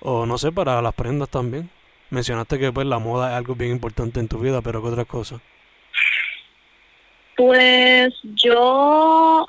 o 0.01 0.25
no 0.25 0.38
sé, 0.38 0.51
para 0.51 0.82
las 0.82 0.94
prendas 0.94 1.29
también? 1.29 1.70
Mencionaste 2.10 2.58
que 2.58 2.72
pues 2.72 2.88
la 2.88 3.00
moda 3.00 3.32
es 3.32 3.38
algo 3.38 3.56
bien 3.56 3.72
importante 3.72 4.20
en 4.20 4.27
tu 4.27 4.39
vida, 4.39 4.62
pero 4.62 4.82
¿qué 4.82 4.88
otras 4.88 5.06
cosas? 5.06 5.41
Pues 7.36 8.13
yo 8.24 9.46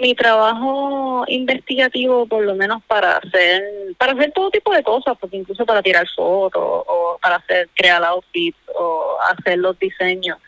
mi 0.00 0.14
trabajo 0.14 1.24
investigativo 1.28 2.26
por 2.26 2.44
lo 2.44 2.54
menos 2.54 2.82
para 2.84 3.18
hacer 3.18 3.62
para 3.98 4.12
hacer 4.12 4.32
todo 4.32 4.50
tipo 4.50 4.72
de 4.72 4.82
cosas 4.82 5.16
porque 5.20 5.36
incluso 5.36 5.64
para 5.64 5.82
tirar 5.82 6.06
fotos 6.14 6.62
o 6.62 7.18
para 7.22 7.36
hacer 7.36 7.68
crear 7.74 8.02
outfits 8.04 8.58
o 8.74 9.16
hacer 9.30 9.58
los 9.58 9.78
diseños. 9.78 10.38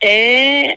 Eh, 0.00 0.76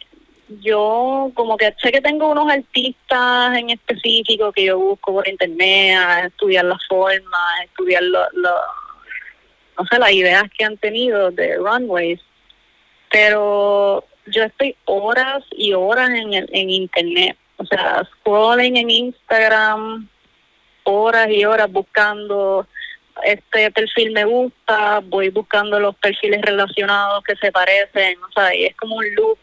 yo 0.62 1.32
como 1.34 1.58
que 1.58 1.74
sé 1.82 1.92
que 1.92 2.02
tengo 2.02 2.30
unos 2.30 2.52
artistas 2.52 3.58
en 3.58 3.72
específico 3.72 4.52
que 4.52 4.66
yo 4.66 4.78
busco 4.78 5.14
por 5.14 5.28
internet 5.28 5.98
a 5.98 6.26
estudiar 6.28 6.66
las 6.66 6.86
formas 6.88 7.64
estudiar 7.64 8.04
lo, 8.04 8.20
no 9.78 9.86
sé 9.90 9.98
las 9.98 10.12
ideas 10.12 10.44
que 10.56 10.64
han 10.64 10.78
tenido 10.78 11.32
de 11.32 11.56
runways 11.58 12.22
pero 13.10 14.04
yo 14.28 14.44
estoy 14.44 14.76
horas 14.86 15.44
y 15.52 15.74
horas 15.74 16.12
en 16.12 16.34
en 16.34 16.70
internet 16.70 17.36
o 17.58 17.66
sea, 17.66 18.04
scrolling 18.06 18.78
en 18.78 18.90
Instagram 18.90 20.08
horas 20.84 21.30
y 21.30 21.46
horas 21.46 21.72
buscando 21.72 22.68
este 23.24 23.72
perfil 23.72 24.12
me 24.12 24.26
gusta, 24.26 25.00
voy 25.00 25.30
buscando 25.30 25.80
los 25.80 25.96
perfiles 25.96 26.42
relacionados 26.42 27.24
que 27.24 27.36
se 27.38 27.52
parecen, 27.52 28.18
o 28.22 28.32
sea, 28.34 28.54
y 28.54 28.66
es 28.66 28.76
como 28.76 28.98
un 28.98 29.16
loop 29.16 29.40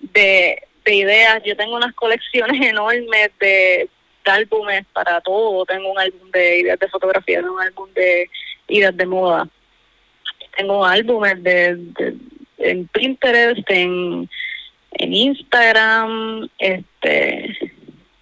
de, 0.00 0.62
de 0.84 0.94
ideas. 0.94 1.42
Yo 1.44 1.56
tengo 1.56 1.76
unas 1.76 1.94
colecciones 1.94 2.60
enormes 2.66 3.30
de, 3.38 3.88
álbumes 4.24 4.84
para 4.92 5.20
todo. 5.20 5.64
Tengo 5.66 5.92
un 5.92 5.98
álbum 5.98 6.30
de 6.32 6.58
ideas 6.58 6.78
de 6.78 6.88
fotografía, 6.88 7.40
tengo 7.40 7.54
un 7.54 7.62
álbum 7.62 7.88
de 7.94 8.28
ideas 8.68 8.96
de 8.96 9.06
moda. 9.06 9.48
Tengo 10.56 10.84
álbumes 10.84 11.42
de, 11.42 11.76
de 11.76 12.16
en 12.58 12.88
Pinterest, 12.88 13.68
en 13.70 14.28
en 14.98 15.12
Instagram, 15.12 16.48
este, 16.58 17.56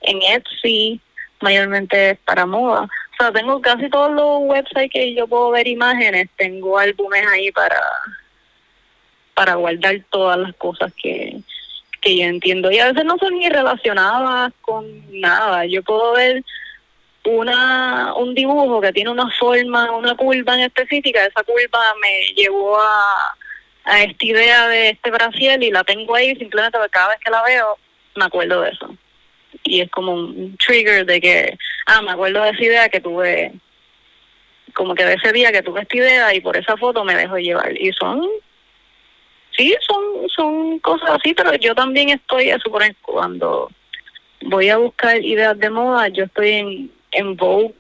en 0.03 0.23
Etsy, 0.23 1.01
mayormente 1.41 2.19
para 2.25 2.47
moda. 2.47 2.83
O 2.83 3.17
sea, 3.19 3.33
tengo 3.33 3.61
casi 3.61 3.89
todos 3.89 4.13
los 4.13 4.41
websites 4.43 4.91
que 4.93 5.15
yo 5.15 5.27
puedo 5.27 5.51
ver 5.51 5.69
imágenes, 5.69 6.29
tengo 6.37 6.79
álbumes 6.79 7.27
ahí 7.27 7.51
para 7.53 7.81
para 9.35 9.57
guardar 9.57 9.97
todas 10.11 10.39
las 10.39 10.55
cosas 10.55 10.93
que, 11.01 11.41
que 12.01 12.19
yo 12.19 12.25
entiendo. 12.25 12.71
Y 12.71 12.79
a 12.79 12.93
veces 12.93 13.05
no 13.05 13.19
son 13.19 13.37
ni 13.37 13.49
relacionadas 13.49 14.53
con 14.61 14.87
nada. 15.21 15.67
Yo 15.67 15.83
puedo 15.83 16.13
ver 16.13 16.45
una 17.25 18.15
un 18.15 18.35
dibujo 18.35 18.81
que 18.81 18.93
tiene 18.93 19.11
una 19.11 19.29
forma, 19.31 19.91
una 19.93 20.15
curva 20.15 20.55
en 20.55 20.61
específica, 20.61 21.25
esa 21.25 21.43
curva 21.43 21.81
me 22.01 22.35
llevó 22.35 22.79
a 22.81 23.35
a 23.85 24.03
esta 24.03 24.25
idea 24.25 24.69
de 24.69 24.91
este 24.91 25.11
Brasil 25.11 25.63
y 25.63 25.71
la 25.71 25.85
tengo 25.85 26.15
ahí 26.15 26.35
simplemente 26.37 26.79
porque 26.79 26.91
cada 26.91 27.09
vez 27.09 27.19
que 27.23 27.31
la 27.31 27.43
veo 27.43 27.79
me 28.17 28.25
acuerdo 28.25 28.63
de 28.63 28.71
eso. 28.71 28.97
Y 29.65 29.81
es 29.81 29.91
como 29.91 30.13
un 30.13 30.57
trigger 30.57 31.07
de 31.07 31.21
que, 31.21 31.59
ah, 31.87 32.03
me 32.03 32.13
acuerdo 32.13 32.43
de 32.43 32.51
esa 32.51 32.65
idea 32.65 32.89
que 32.89 33.01
tuve, 33.01 33.53
como 34.75 34.95
que 34.95 35.05
de 35.05 35.15
ese 35.15 35.33
día 35.33 35.53
que 35.53 35.63
tuve 35.63 35.83
esta 35.83 35.97
idea 35.97 36.35
y 36.35 36.41
por 36.41 36.57
esa 36.57 36.77
foto 36.77 37.05
me 37.05 37.15
dejo 37.15 37.37
llevar. 37.39 37.73
Y 37.81 37.93
son, 37.93 38.27
sí, 39.57 39.75
son, 39.87 40.29
son 40.29 40.79
cosas 40.81 41.11
así, 41.11 41.35
pero 41.35 41.55
yo 41.55 41.75
también 41.75 42.11
estoy, 42.11 42.51
a 42.51 42.59
suponer, 42.59 42.95
cuando 43.03 43.71
voy 44.43 44.69
a 44.69 44.79
buscar 44.79 45.23
ideas 45.25 45.59
de 45.59 45.71
moda, 45.71 46.09
yo 46.09 46.25
estoy 46.25 46.51
en, 46.51 46.91
en 47.13 47.37
Vogue 47.37 47.75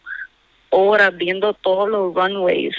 horas 0.70 1.16
viendo 1.16 1.54
todos 1.54 1.88
los 1.88 2.14
runways 2.14 2.74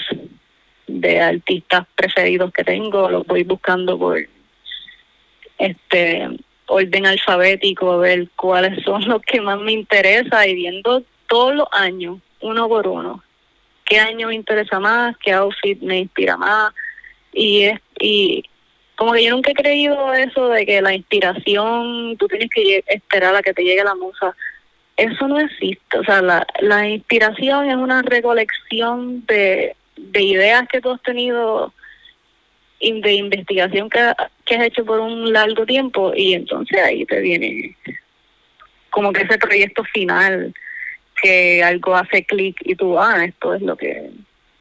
de 0.86 1.20
artistas 1.20 1.86
preferidos 1.94 2.52
que 2.52 2.64
tengo, 2.64 3.10
los 3.10 3.26
voy 3.26 3.42
buscando 3.42 3.98
por 3.98 4.18
este 5.58 6.28
orden 6.66 7.06
alfabético, 7.06 7.92
a 7.92 7.96
ver 7.98 8.28
cuáles 8.36 8.82
son 8.84 9.06
los 9.08 9.22
que 9.22 9.40
más 9.40 9.58
me 9.60 9.72
interesa 9.72 10.46
y 10.46 10.54
viendo 10.54 11.02
todos 11.28 11.54
los 11.54 11.68
años, 11.72 12.18
uno 12.40 12.68
por 12.68 12.86
uno, 12.86 13.22
qué 13.84 13.98
año 13.98 14.28
me 14.28 14.34
interesa 14.34 14.78
más, 14.80 15.16
qué 15.18 15.32
outfit 15.32 15.80
me 15.80 16.00
inspira 16.00 16.36
más 16.36 16.72
y 17.32 17.64
es 17.64 17.80
y 18.00 18.44
como 18.96 19.12
que 19.12 19.24
yo 19.24 19.30
nunca 19.30 19.50
he 19.50 19.54
creído 19.54 20.12
eso 20.14 20.48
de 20.48 20.64
que 20.64 20.80
la 20.80 20.94
inspiración 20.94 22.16
tú 22.18 22.26
tienes 22.28 22.48
que 22.50 22.82
esperar 22.86 23.34
a 23.34 23.42
que 23.42 23.52
te 23.52 23.62
llegue 23.62 23.84
la 23.84 23.94
musa. 23.94 24.34
Eso 24.96 25.28
no 25.28 25.38
existe 25.38 25.98
o 25.98 26.04
sea 26.04 26.22
la, 26.22 26.46
la 26.60 26.88
inspiración 26.88 27.70
es 27.70 27.76
una 27.76 28.02
recolección 28.02 29.24
de 29.26 29.76
de 29.96 30.22
ideas 30.22 30.66
que 30.68 30.80
tú 30.80 30.90
has 30.90 31.02
tenido 31.02 31.72
de 32.80 33.12
investigación 33.14 33.88
que, 33.88 34.12
que 34.44 34.54
has 34.54 34.64
hecho 34.64 34.84
por 34.84 35.00
un 35.00 35.32
largo 35.32 35.64
tiempo 35.64 36.12
y 36.14 36.34
entonces 36.34 36.78
ahí 36.80 37.06
te 37.06 37.20
viene 37.20 37.74
como 38.90 39.12
que 39.12 39.22
ese 39.22 39.38
proyecto 39.38 39.82
final 39.84 40.54
que 41.22 41.62
algo 41.64 41.96
hace 41.96 42.24
clic 42.24 42.56
y 42.60 42.74
tú 42.74 42.98
ah 42.98 43.24
esto 43.24 43.54
es 43.54 43.62
lo 43.62 43.76
que 43.76 44.10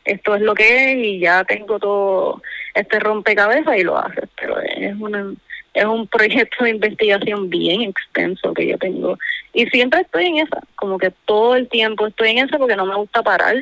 esto 0.06 0.36
es 0.36 0.42
lo 0.42 0.56
que 0.56 0.92
es 0.92 0.98
y 0.98 1.20
ya 1.20 1.44
tengo 1.44 1.78
todo 1.78 2.42
este 2.74 3.00
rompecabezas 3.00 3.78
y 3.78 3.84
lo 3.84 3.98
haces 3.98 4.30
pero 4.38 4.62
es 4.62 4.96
una 4.98 5.34
es 5.76 5.86
un 5.86 6.08
proyecto 6.08 6.64
de 6.64 6.72
investigación 6.72 7.50
bien 7.50 7.82
extenso 7.82 8.54
que 8.54 8.66
yo 8.66 8.78
tengo. 8.78 9.20
Y 9.54 9.66
siempre 9.68 10.02
estoy 10.02 10.28
en 10.28 10.38
esa 10.38 10.62
como 10.76 10.98
que 10.98 11.12
todo 11.26 11.56
el 11.56 11.68
tiempo 11.68 12.08
estoy 12.08 12.30
en 12.30 12.40
esa 12.40 12.58
porque 12.58 12.78
no 12.78 12.86
me 12.86 12.96
gusta 12.96 13.22
parar 13.22 13.56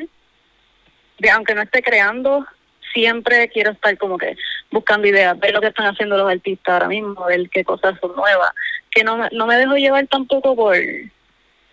de 1.18 1.30
aunque 1.30 1.54
no 1.54 1.62
esté 1.62 1.82
creando, 1.82 2.46
siempre 2.92 3.48
quiero 3.48 3.72
estar 3.72 3.96
como 3.98 4.18
que 4.18 4.36
buscando 4.70 5.06
ideas, 5.06 5.38
ver 5.38 5.52
lo 5.52 5.60
que 5.60 5.68
están 5.68 5.86
haciendo 5.86 6.16
los 6.16 6.30
artistas 6.30 6.74
ahora 6.74 6.88
mismo, 6.88 7.24
ver 7.26 7.48
qué 7.50 7.64
cosas 7.64 7.98
son 8.00 8.14
nuevas, 8.16 8.50
que 8.90 9.04
no, 9.04 9.28
no 9.30 9.46
me 9.46 9.56
dejo 9.56 9.74
llevar 9.76 10.06
tampoco 10.06 10.54
por 10.56 10.76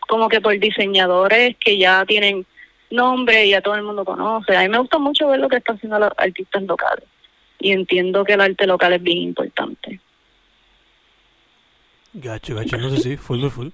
como 0.07 0.27
que 0.27 0.41
por 0.41 0.57
diseñadores 0.59 1.55
que 1.57 1.77
ya 1.77 2.05
tienen 2.05 2.45
nombre 2.89 3.45
y 3.45 3.51
ya 3.51 3.61
todo 3.61 3.75
el 3.75 3.83
mundo 3.83 4.03
conoce. 4.03 4.55
A 4.57 4.61
mí 4.61 4.69
me 4.69 4.79
gusta 4.79 4.97
mucho 4.97 5.27
ver 5.29 5.39
lo 5.39 5.47
que 5.47 5.57
están 5.57 5.77
haciendo 5.77 5.99
los 5.99 6.11
artistas 6.17 6.63
locales 6.63 7.05
y 7.59 7.71
entiendo 7.71 8.25
que 8.25 8.33
el 8.33 8.41
arte 8.41 8.67
local 8.67 8.93
es 8.93 9.01
bien 9.01 9.19
importante. 9.19 9.99
Gacho, 12.13 12.55
gacho, 12.55 12.77
no 12.77 12.89
sé 12.89 12.97
si, 12.97 13.17
full, 13.17 13.47
full. 13.47 13.69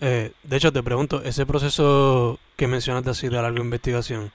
Eh, 0.00 0.30
de 0.42 0.56
hecho, 0.56 0.72
te 0.72 0.82
pregunto, 0.82 1.22
ese 1.24 1.44
proceso 1.44 2.38
que 2.56 2.68
mencionaste 2.68 3.10
así 3.10 3.28
de 3.28 3.42
larga 3.42 3.60
investigación, 3.60 4.30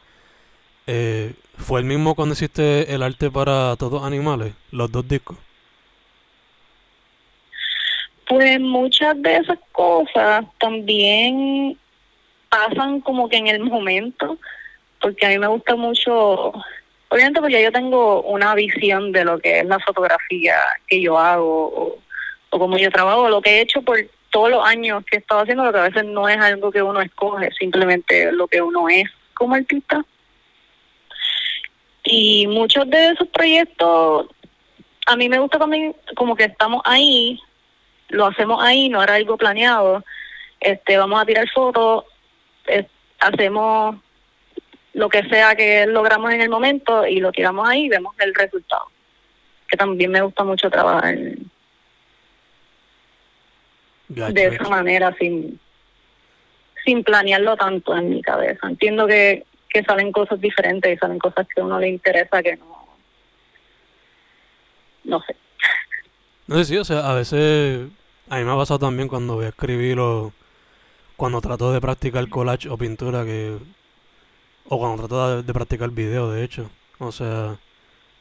eh, 0.88 1.34
¿Fue 1.58 1.80
el 1.80 1.86
mismo 1.86 2.15
cuando 2.15 2.34
hiciste 2.34 2.94
el 2.94 3.01
arte 3.01 3.32
para 3.32 3.75
todos 3.77 4.04
animales, 4.04 4.54
los 4.72 4.92
dos 4.92 5.08
discos? 5.08 5.38
Pues 8.27 8.60
muchas 8.60 9.22
de 9.22 9.38
esas 9.38 9.60
cosas 9.72 10.46
también 10.60 11.77
pasan 12.50 13.00
como 13.01 13.30
que 13.30 13.38
en 13.38 13.48
el 13.48 13.63
momento, 13.63 14.38
porque 15.00 15.25
a 15.25 15.30
mí 15.30 15.39
me 15.39 15.48
gusta 15.48 15.75
mucho, 15.75 16.51
obviamente 17.10 17.39
porque 17.39 17.63
yo 17.63 17.72
tengo 17.72 18.22
una 18.24 18.54
visión 18.56 19.12
de 19.12 19.24
lo 19.24 19.39
que 19.39 19.60
es 19.60 19.65
la 19.65 19.80
fotografía 19.80 20.58
que 20.88 21.01
yo 21.01 21.18
hago 21.18 21.68
o, 21.68 22.00
o 22.50 22.60
como 22.60 22.77
yo 22.77 22.92
trabajo, 22.92 23.30
lo 23.30 23.42
que 23.42 23.58
he 23.58 23.62
hecho 23.62 23.82
por 23.82 23.98
todos 24.30 24.50
los 24.50 24.65
años 24.65 25.04
que 25.06 25.18
he 25.18 25.20
estado 25.20 25.42
haciendo, 25.42 25.63
lo 25.63 25.72
que 25.72 25.80
a 25.80 25.84
veces 25.89 26.04
no 26.04 26.27
es 26.27 26.38
algo 26.38 26.72
que 26.72 26.82
uno 26.82 27.00
escoge, 27.01 27.51
simplemente 27.58 28.32
lo 28.34 28.48
que 28.48 28.62
uno 28.62 28.89
es 28.89 29.06
como 29.34 29.56
artista. 29.56 30.04
Y 32.05 32.47
muchos 32.47 32.89
de 32.89 33.09
esos 33.09 33.27
proyectos, 33.29 34.27
a 35.07 35.15
mí 35.15 35.27
me 35.27 35.39
gusta 35.39 35.57
también 35.57 35.95
como 36.15 36.35
que 36.35 36.45
estamos 36.45 36.81
ahí, 36.85 37.39
lo 38.09 38.27
hacemos 38.27 38.63
ahí, 38.63 38.89
no 38.89 39.01
era 39.01 39.15
algo 39.15 39.38
planeado. 39.38 40.03
Este, 40.59 40.97
vamos 40.97 41.21
a 41.21 41.25
tirar 41.25 41.50
fotos, 41.50 42.05
eh, 42.67 42.88
hacemos 43.19 43.97
lo 44.93 45.09
que 45.09 45.24
sea 45.24 45.55
que 45.55 45.85
logramos 45.88 46.31
en 46.31 46.41
el 46.41 46.50
momento 46.50 47.05
y 47.05 47.19
lo 47.19 47.31
tiramos 47.31 47.67
ahí 47.67 47.85
y 47.85 47.89
vemos 47.89 48.15
el 48.19 48.33
resultado. 48.33 48.85
Que 49.67 49.75
también 49.75 50.12
me 50.12 50.21
gusta 50.21 50.43
mucho 50.43 50.69
trabajar 50.69 51.17
de 54.07 54.45
esa 54.47 54.69
manera, 54.69 55.13
sin, 55.19 55.59
sin 56.85 57.03
planearlo 57.03 57.57
tanto 57.57 57.95
en 57.97 58.09
mi 58.09 58.21
cabeza. 58.21 58.67
Entiendo 58.67 59.07
que, 59.07 59.45
que 59.75 59.84
salen 59.84 60.13
cosas 60.13 60.39
diferentes 60.39 60.96
y 60.96 60.98
salen 60.98 61.20
cosas 61.20 61.46
que 61.53 61.60
a 61.60 61.65
uno 61.65 61.77
le 61.77 61.89
interesa 61.89 62.41
que 62.41 62.55
no. 62.55 62.88
No 65.03 65.22
sé. 65.22 65.36
No 66.48 66.55
sé, 66.55 66.63
sí, 66.63 66.77
o 66.77 66.86
sea, 66.86 67.12
a 67.12 67.13
veces 67.13 67.89
a 68.29 68.38
mí 68.38 68.46
me 68.46 68.51
ha 68.53 68.55
pasado 68.55 68.79
también 68.79 69.10
cuando 69.10 69.36
voy 69.36 69.44
a 69.44 69.50
escribir 69.50 70.00
o 70.00 70.32
cuando 71.17 71.41
trato 71.41 71.74
de 71.74 71.82
practicar 71.82 72.29
collage 72.29 72.70
o 72.70 72.77
pintura 72.77 73.25
que 73.25 73.58
o 74.70 74.79
cuando 74.79 75.00
trato 75.00 75.36
de, 75.36 75.44
de 75.44 75.53
practicar 75.53 75.89
video, 75.89 76.32
de 76.32 76.46
hecho. 76.46 76.70
O 77.00 77.12
sea, 77.12 77.58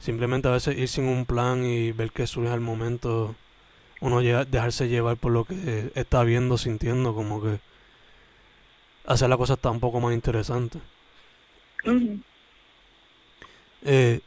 simplemente 0.01 0.49
a 0.49 0.51
veces 0.51 0.77
ir 0.77 0.89
sin 0.89 1.05
un 1.05 1.25
plan 1.25 1.65
y 1.65 1.93
ver 1.93 2.11
qué 2.11 2.27
surge 2.27 2.51
al 2.51 2.61
momento 2.61 3.37
uno 4.01 4.21
dejarse 4.21 4.89
llevar 4.89 5.19
por 5.19 5.31
lo 5.31 5.45
que 5.45 5.93
está 5.95 6.25
viendo, 6.25 6.59
sintiendo, 6.59 7.15
como 7.15 7.41
que 7.41 7.61
hacer 9.07 9.29
la 9.29 9.37
cosa 9.37 9.55
está 9.55 9.71
un 9.71 9.79
poco 9.79 10.01
más 10.01 10.15
interesante. 10.15 10.81
Eh, 13.83 14.21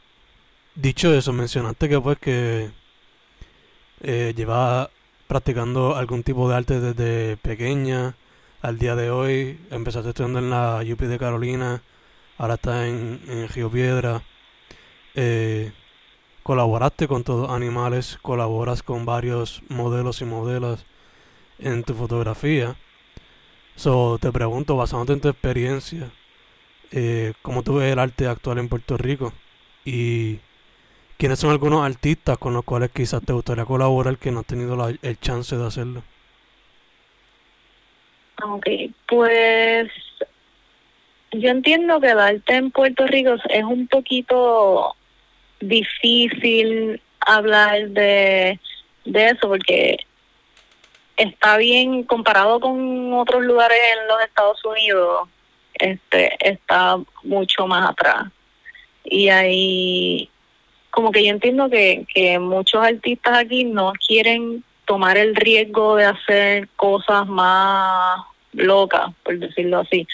dicho 0.74 1.12
eso, 1.14 1.32
mencionaste 1.32 1.88
que 1.88 2.00
pues 2.00 2.18
que 2.18 2.70
eh, 4.00 4.32
llevas 4.36 4.88
practicando 5.26 5.96
algún 5.96 6.22
tipo 6.22 6.48
de 6.48 6.56
arte 6.56 6.80
desde 6.80 7.36
pequeña 7.36 8.16
al 8.62 8.78
día 8.78 8.96
de 8.96 9.10
hoy. 9.10 9.60
Empezaste 9.70 10.10
estudiando 10.10 10.38
en 10.38 10.50
la 10.50 10.82
UP 10.82 11.00
de 11.00 11.18
Carolina, 11.18 11.82
ahora 12.38 12.54
estás 12.54 12.86
en, 12.86 13.20
en 13.28 13.48
Río 13.48 13.70
Piedra. 13.70 14.22
Eh, 15.14 15.72
colaboraste 16.42 17.08
con 17.08 17.24
todos 17.24 17.50
animales, 17.50 18.18
colaboras 18.22 18.82
con 18.82 19.04
varios 19.04 19.62
modelos 19.68 20.22
y 20.22 20.24
modelos 20.24 20.86
en 21.58 21.82
tu 21.84 21.94
fotografía. 21.94 22.76
So, 23.76 24.18
te 24.20 24.32
pregunto, 24.32 24.76
basándote 24.76 25.12
en 25.12 25.20
tu 25.20 25.28
experiencia, 25.28 26.10
eh, 26.92 27.32
¿cómo 27.42 27.62
tú 27.62 27.76
ves 27.76 27.92
el 27.92 27.98
arte 27.98 28.26
actual 28.26 28.58
en 28.58 28.68
Puerto 28.68 28.96
Rico? 28.96 29.32
Y 29.84 30.38
quiénes 31.16 31.38
son 31.38 31.50
algunos 31.50 31.84
artistas 31.84 32.38
con 32.38 32.54
los 32.54 32.64
cuales 32.64 32.90
quizás 32.90 33.22
te 33.22 33.32
gustaría 33.32 33.64
colaborar 33.64 34.18
que 34.18 34.30
no 34.30 34.40
has 34.40 34.46
tenido 34.46 34.76
la, 34.76 34.94
el 35.02 35.20
chance 35.20 35.56
de 35.56 35.66
hacerlo. 35.66 36.02
Ok, 38.42 38.66
pues 39.06 39.90
yo 41.32 41.50
entiendo 41.50 42.00
que 42.00 42.10
el 42.10 42.18
arte 42.18 42.54
en 42.54 42.70
Puerto 42.70 43.06
Rico 43.06 43.34
es 43.50 43.64
un 43.64 43.88
poquito 43.88 44.94
difícil 45.60 47.02
hablar 47.20 47.88
de, 47.88 48.60
de 49.04 49.26
eso 49.26 49.48
porque 49.48 49.98
está 51.16 51.56
bien 51.56 52.04
comparado 52.04 52.60
con 52.60 53.12
otros 53.12 53.42
lugares 53.42 53.78
en 53.94 54.08
los 54.08 54.20
Estados 54.22 54.64
Unidos, 54.64 55.28
este 55.78 56.36
está 56.40 56.96
mucho 57.24 57.66
más 57.66 57.90
atrás. 57.90 58.26
Y 59.04 59.28
ahí 59.28 60.30
como 60.90 61.12
que 61.12 61.24
yo 61.24 61.30
entiendo 61.30 61.70
que, 61.70 62.06
que 62.12 62.38
muchos 62.38 62.82
artistas 62.82 63.38
aquí 63.38 63.64
no 63.64 63.92
quieren 64.06 64.64
tomar 64.86 65.16
el 65.18 65.36
riesgo 65.36 65.96
de 65.96 66.06
hacer 66.06 66.68
cosas 66.76 67.26
más 67.26 68.20
locas, 68.52 69.12
por 69.22 69.38
decirlo 69.38 69.80
así, 69.80 70.06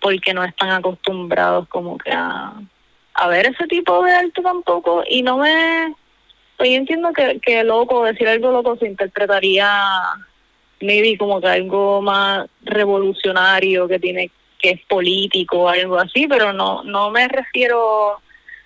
porque 0.00 0.34
no 0.34 0.44
están 0.44 0.70
acostumbrados 0.70 1.68
como 1.68 1.96
que 1.96 2.10
a 2.12 3.28
ver 3.28 3.46
ese 3.46 3.66
tipo 3.66 4.02
de 4.04 4.12
arte 4.12 4.42
tampoco 4.42 5.02
y 5.08 5.22
no 5.22 5.38
me 5.38 5.94
pues 6.56 6.70
yo 6.70 6.76
entiendo 6.76 7.12
que, 7.12 7.38
que 7.40 7.64
loco 7.64 8.04
decir 8.04 8.28
algo 8.28 8.50
loco 8.50 8.76
se 8.76 8.86
interpretaría 8.86 9.68
maybe 10.80 11.16
como 11.18 11.40
que 11.40 11.48
algo 11.48 12.02
más 12.02 12.48
revolucionario 12.62 13.88
que 13.88 13.98
tiene 13.98 14.30
que 14.66 14.80
es 14.80 14.86
político 14.86 15.62
o 15.62 15.68
algo 15.68 15.98
así 15.98 16.26
pero 16.26 16.52
no 16.52 16.82
no 16.82 17.10
me 17.10 17.28
refiero 17.28 18.20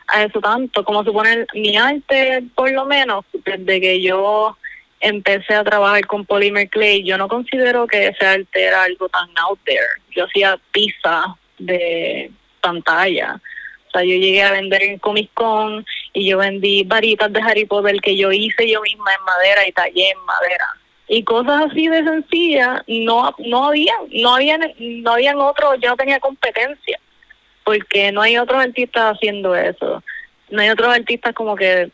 a 0.06 0.24
eso 0.24 0.40
tanto. 0.40 0.84
Como 0.84 1.04
supone 1.04 1.46
mi 1.54 1.76
arte 1.76 2.42
por 2.54 2.70
lo 2.72 2.84
menos 2.86 3.24
desde 3.44 3.80
que 3.80 4.02
yo 4.02 4.56
empecé 4.98 5.54
a 5.54 5.64
trabajar 5.64 6.06
con 6.06 6.24
Polymer 6.24 6.68
Clay 6.68 7.04
yo 7.04 7.16
no 7.18 7.28
considero 7.28 7.86
que 7.86 8.08
ese 8.08 8.26
arte 8.26 8.64
era 8.64 8.84
algo 8.84 9.08
tan 9.08 9.28
out 9.48 9.60
there. 9.64 9.86
Yo 10.14 10.24
hacía 10.24 10.58
pizza 10.72 11.36
de 11.58 12.30
pantalla. 12.60 13.40
O 13.88 13.90
sea, 13.90 14.02
yo 14.02 14.14
llegué 14.14 14.42
a 14.42 14.52
vender 14.52 14.82
en 14.82 14.98
Comic 14.98 15.30
Con 15.34 15.84
y 16.12 16.28
yo 16.28 16.38
vendí 16.38 16.84
varitas 16.84 17.32
de 17.32 17.40
Harry 17.40 17.66
Potter 17.66 18.00
que 18.00 18.16
yo 18.16 18.32
hice 18.32 18.68
yo 18.68 18.80
misma 18.82 19.12
en 19.14 19.24
madera 19.24 19.68
y 19.68 19.72
tallé 19.72 20.10
en 20.10 20.24
madera. 20.24 20.80
Y 21.12 21.25
cosas 21.25 21.62
así 21.68 21.88
de 21.88 22.05
sencillas 22.05 22.83
no 22.87 23.35
no 23.38 23.66
había, 23.66 23.94
no 24.12 24.37
habían, 24.37 24.61
no 24.79 25.11
habían 25.11 25.40
otros, 25.40 25.75
yo 25.83 25.90
no 25.90 25.96
tenía 25.96 26.20
competencia, 26.20 27.01
porque 27.64 28.12
no 28.12 28.23
hay 28.23 28.38
otros 28.38 28.62
artistas 28.62 29.16
haciendo 29.16 29.57
eso. 29.57 30.05
No 30.51 30.62
hay 30.62 30.68
otros 30.68 30.94
artistas 30.94 31.35
como 31.35 31.57
que 31.57 31.90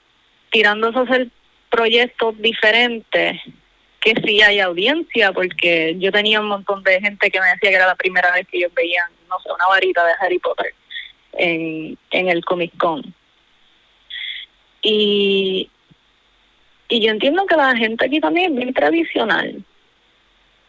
tirándose 0.51 0.99
a 0.99 1.03
hacer 1.03 1.29
proyectos 1.71 2.37
diferentes 2.43 3.41
que 4.01 4.13
sí 4.23 4.43
hay 4.43 4.61
audiencia, 4.61 5.33
porque 5.33 5.97
yo 5.99 6.13
tenía 6.13 6.39
un 6.39 6.49
montón 6.49 6.83
de 6.83 7.01
gente 7.01 7.31
que 7.31 7.41
me 7.41 7.47
decía 7.47 7.71
que 7.71 7.77
era 7.77 7.87
la 7.87 7.95
primera 7.95 8.31
vez 8.33 8.47
que 8.47 8.59
ellos 8.59 8.75
veían, 8.75 9.11
no 9.31 9.41
sé, 9.41 9.49
una 9.51 9.67
varita 9.67 10.05
de 10.05 10.13
Harry 10.21 10.39
Potter 10.41 10.75
en, 11.33 11.97
en 12.11 12.29
el 12.29 12.45
Comic 12.45 12.77
Con. 12.77 13.15
Y, 14.83 15.71
y 16.89 17.01
yo 17.01 17.11
entiendo 17.11 17.47
que 17.47 17.57
la 17.57 17.77
gente 17.77 18.05
aquí 18.05 18.21
también 18.21 18.53
es 18.53 18.59
bien 18.59 18.75
tradicional, 18.75 19.65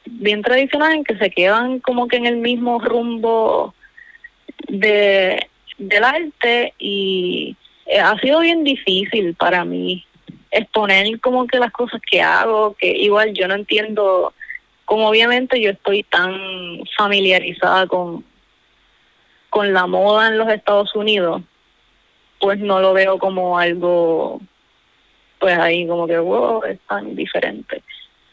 bien 0.05 0.41
tradicional 0.41 0.93
en 0.93 1.03
que 1.03 1.17
se 1.17 1.29
quedan 1.29 1.79
como 1.79 2.07
que 2.07 2.17
en 2.17 2.25
el 2.25 2.37
mismo 2.37 2.79
rumbo 2.79 3.73
de 4.67 5.47
del 5.77 6.03
arte 6.03 6.73
y 6.79 7.55
eh, 7.85 7.99
ha 7.99 8.17
sido 8.19 8.39
bien 8.39 8.63
difícil 8.63 9.35
para 9.35 9.63
mí 9.63 10.03
exponer 10.49 11.19
como 11.19 11.45
que 11.45 11.59
las 11.59 11.71
cosas 11.71 12.01
que 12.09 12.21
hago, 12.21 12.75
que 12.79 12.89
igual 12.89 13.33
yo 13.33 13.47
no 13.47 13.53
entiendo, 13.53 14.33
como 14.85 15.09
obviamente 15.09 15.61
yo 15.61 15.69
estoy 15.69 16.03
tan 16.03 16.33
familiarizada 16.97 17.85
con 17.85 18.23
con 19.49 19.73
la 19.73 19.87
moda 19.87 20.27
en 20.27 20.37
los 20.37 20.49
Estados 20.49 20.93
Unidos, 20.95 21.41
pues 22.39 22.59
no 22.59 22.79
lo 22.79 22.93
veo 22.93 23.17
como 23.17 23.57
algo, 23.57 24.41
pues 25.39 25.57
ahí 25.57 25.87
como 25.87 26.07
que, 26.07 26.17
wow, 26.17 26.63
es 26.63 26.79
tan 26.87 27.15
diferente. 27.15 27.81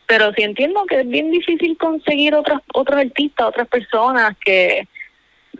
Pero 0.06 0.32
sí 0.34 0.42
entiendo 0.42 0.84
que 0.86 1.00
es 1.00 1.08
bien 1.08 1.30
difícil 1.30 1.76
conseguir 1.78 2.34
otras 2.34 2.60
otros 2.74 3.00
artistas, 3.00 3.46
otras 3.46 3.68
personas 3.68 4.36
que, 4.44 4.86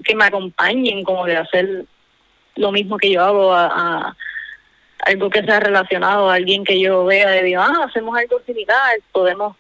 que 0.05 0.15
me 0.15 0.25
acompañen, 0.25 1.03
como 1.05 1.25
de 1.25 1.37
hacer 1.37 1.85
lo 2.57 2.73
mismo 2.73 2.99
que 2.99 3.11
yo 3.11 3.23
hago 3.23 3.53
a, 3.53 4.17
algo 5.01 5.31
que 5.31 5.43
sea 5.43 5.61
relacionado 5.61 6.31
a 6.31 6.35
alguien 6.35 6.65
que 6.65 6.81
yo 6.81 7.05
vea 7.05 7.41
y 7.41 7.45
diga, 7.45 7.67
ah, 7.67 7.85
hacemos 7.89 8.17
algo 8.17 8.41
similar, 8.47 8.99
podemos, 9.13 9.57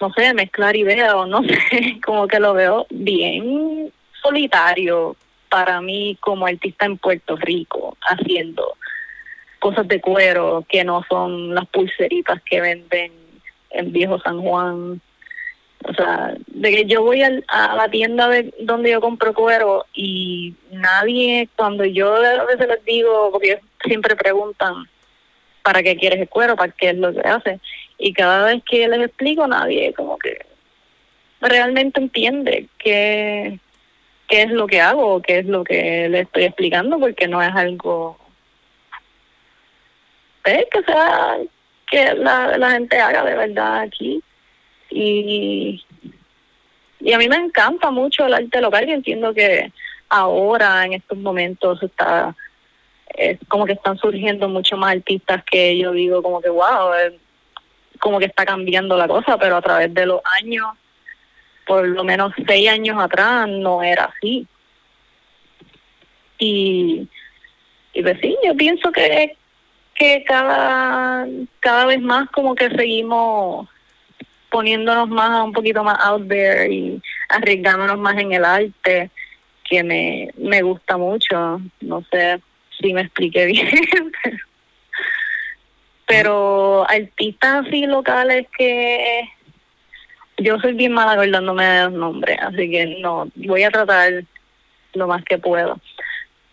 no 0.00 0.12
sé, 0.12 0.34
mezclar 0.34 0.74
ideas 0.76 1.14
o 1.14 1.26
no 1.26 1.42
sé, 1.70 2.00
como 2.04 2.26
que 2.26 2.40
lo 2.40 2.54
veo 2.54 2.86
bien 2.90 3.92
solitario, 4.22 5.16
para 5.48 5.80
mí 5.80 6.16
como 6.20 6.46
artista 6.46 6.86
en 6.86 6.98
Puerto 6.98 7.36
Rico 7.36 7.96
haciendo 8.02 8.74
cosas 9.58 9.86
de 9.88 10.00
cuero 10.00 10.64
que 10.68 10.84
no 10.84 11.04
son 11.08 11.54
las 11.54 11.66
pulseritas 11.66 12.40
que 12.42 12.60
venden 12.60 13.12
en 13.70 13.92
Viejo 13.92 14.18
San 14.20 14.40
Juan. 14.40 15.00
O 15.84 15.94
sea, 15.94 16.34
de 16.46 16.70
que 16.70 16.86
yo 16.86 17.02
voy 17.02 17.22
a 17.22 17.30
la 17.30 17.88
tienda 17.90 18.28
de 18.28 18.52
donde 18.60 18.90
yo 18.90 19.00
compro 19.00 19.32
cuero 19.32 19.86
y 19.94 20.54
nadie, 20.72 21.48
cuando 21.56 21.84
yo 21.84 22.16
a 22.16 22.44
veces 22.44 22.66
les 22.66 22.84
digo, 22.84 23.30
porque 23.32 23.60
siempre 23.84 24.16
preguntan, 24.16 24.74
¿para 25.62 25.82
qué 25.82 25.96
quieres 25.96 26.20
el 26.20 26.28
cuero? 26.28 26.56
¿Para 26.56 26.72
qué 26.72 26.90
es 26.90 26.96
lo 26.96 27.12
que 27.12 27.20
hace? 27.20 27.60
Y 27.96 28.12
cada 28.12 28.46
vez 28.46 28.62
que 28.68 28.88
les 28.88 29.06
explico, 29.06 29.46
nadie 29.46 29.92
como 29.94 30.18
que 30.18 30.46
realmente 31.40 32.00
entiende 32.00 32.66
que 32.78 33.60
qué 34.28 34.42
es 34.42 34.50
lo 34.50 34.66
que 34.66 34.80
hago, 34.80 35.22
qué 35.22 35.38
es 35.38 35.46
lo 35.46 35.64
que 35.64 36.08
le 36.08 36.20
estoy 36.20 36.44
explicando, 36.44 36.98
porque 36.98 37.28
no 37.28 37.42
es 37.42 37.54
algo 37.54 38.18
¿eh? 40.48 40.66
que 40.70 40.82
sea 40.82 41.38
que 41.86 42.14
la, 42.14 42.58
la 42.58 42.70
gente 42.72 42.98
haga 42.98 43.24
de 43.24 43.34
verdad 43.36 43.80
aquí. 43.80 44.22
y, 44.90 45.84
y 47.00 47.12
a 47.12 47.18
mí 47.18 47.28
me 47.28 47.36
encanta 47.36 47.90
mucho 47.90 48.26
el 48.26 48.34
arte 48.34 48.60
local 48.60 48.88
y 48.88 48.92
entiendo 48.92 49.32
que 49.32 49.72
ahora, 50.08 50.84
en 50.84 50.94
estos 50.94 51.18
momentos, 51.18 51.82
está 51.82 52.34
es 53.14 53.38
como 53.48 53.64
que 53.64 53.72
están 53.72 53.96
surgiendo 53.98 54.48
mucho 54.48 54.76
más 54.76 54.92
artistas 54.92 55.42
que 55.44 55.76
yo 55.78 55.92
digo 55.92 56.22
como 56.22 56.40
que 56.40 56.50
wow, 56.50 56.92
como 57.98 58.18
que 58.18 58.26
está 58.26 58.44
cambiando 58.44 58.96
la 58.96 59.08
cosa, 59.08 59.38
pero 59.38 59.56
a 59.56 59.62
través 59.62 59.92
de 59.92 60.06
los 60.06 60.20
años, 60.40 60.66
por 61.66 61.86
lo 61.86 62.04
menos 62.04 62.32
seis 62.46 62.68
años 62.68 62.96
atrás, 63.00 63.48
no 63.48 63.82
era 63.82 64.04
así. 64.04 64.46
Y, 66.38 67.08
y 67.92 68.02
pues 68.02 68.18
sí, 68.20 68.36
yo 68.44 68.54
pienso 68.54 68.92
que, 68.92 69.36
que 69.98 70.24
cada, 70.24 71.26
cada 71.60 71.86
vez 71.86 72.00
más 72.00 72.30
como 72.30 72.54
que 72.54 72.70
seguimos 72.70 73.68
poniéndonos 74.50 75.08
más 75.08 75.44
un 75.44 75.52
poquito 75.52 75.84
más 75.84 75.98
out 76.00 76.26
there 76.28 76.72
y 76.72 77.02
arriesgándonos 77.28 77.98
más 77.98 78.16
en 78.16 78.32
el 78.32 78.44
arte 78.44 79.10
que 79.64 79.82
me, 79.82 80.30
me 80.36 80.62
gusta 80.62 80.96
mucho. 80.96 81.60
No 81.80 82.04
sé 82.10 82.40
si 82.80 82.92
me 82.92 83.02
expliqué 83.02 83.46
bien. 83.46 84.12
Pero 86.06 86.88
artistas 86.88 87.66
así 87.66 87.84
locales 87.84 88.46
que 88.56 89.28
yo 90.38 90.58
soy 90.60 90.72
bien 90.72 90.92
mala 90.92 91.12
acordándome 91.12 91.64
de 91.64 91.84
los 91.84 91.92
nombres, 91.92 92.38
así 92.40 92.70
que 92.70 92.86
no, 93.00 93.28
voy 93.34 93.64
a 93.64 93.70
tratar 93.70 94.24
lo 94.94 95.06
más 95.06 95.22
que 95.24 95.36
puedo. 95.36 95.78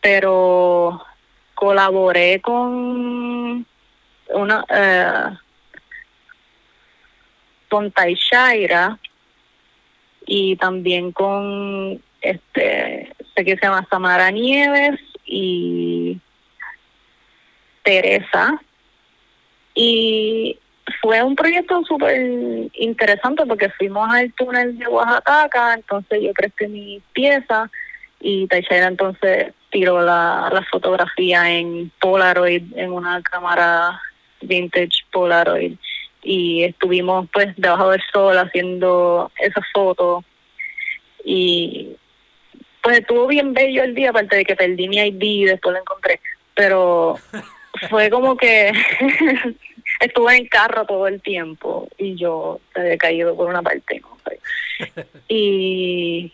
Pero 0.01 1.01
colaboré 1.55 2.41
con 2.41 3.65
una 4.29 4.65
eh, 4.69 5.37
con 7.69 7.91
Taishaira 7.91 8.99
y 10.25 10.55
también 10.57 11.11
con 11.11 12.01
este 12.21 13.13
que 13.35 13.57
se 13.57 13.61
llama 13.61 13.87
Samara 13.89 14.31
Nieves 14.31 14.99
y 15.25 16.19
Teresa. 17.83 18.61
Y 19.73 20.57
fue 21.01 21.21
un 21.21 21.35
proyecto 21.35 21.83
súper 21.83 22.69
interesante 22.73 23.45
porque 23.45 23.69
fuimos 23.69 24.09
al 24.09 24.31
túnel 24.33 24.77
de 24.77 24.87
Oaxaca, 24.87 25.73
entonces 25.73 26.21
yo 26.21 26.33
presté 26.33 26.67
mi 26.67 27.01
pieza 27.13 27.69
y 28.19 28.47
Teixeira 28.47 28.87
entonces 28.87 29.53
tiró 29.75 30.01
la, 30.01 30.49
la 30.53 30.63
fotografía 30.71 31.51
en 31.51 31.91
Polaroid, 31.99 32.63
en 32.77 32.93
una 32.93 33.21
cámara 33.21 33.99
vintage 34.39 35.03
Polaroid. 35.11 35.73
Y 36.23 36.63
estuvimos 36.63 37.27
pues 37.33 37.53
debajo 37.57 37.89
del 37.89 38.01
sol 38.13 38.37
haciendo 38.37 39.29
esa 39.37 39.61
foto. 39.73 40.23
Y 41.25 41.97
pues 42.81 42.99
estuvo 42.99 43.27
bien 43.27 43.53
bello 43.53 43.83
el 43.83 43.93
día, 43.95 44.11
aparte 44.11 44.37
de 44.37 44.45
que 44.45 44.55
perdí 44.55 44.87
mi 44.87 44.97
ID 44.97 45.21
y 45.21 45.43
después 45.43 45.73
lo 45.73 45.81
encontré, 45.81 46.21
pero 46.53 47.17
fue 47.89 48.09
como 48.09 48.37
que 48.37 48.71
estuve 49.99 50.37
en 50.37 50.47
carro 50.47 50.85
todo 50.85 51.05
el 51.07 51.21
tiempo 51.21 51.89
y 51.97 52.15
yo 52.15 52.61
había 52.75 52.97
caído 52.97 53.35
por 53.35 53.49
una 53.49 53.61
parte, 53.61 53.99
no. 53.99 54.15
Y 55.27 56.31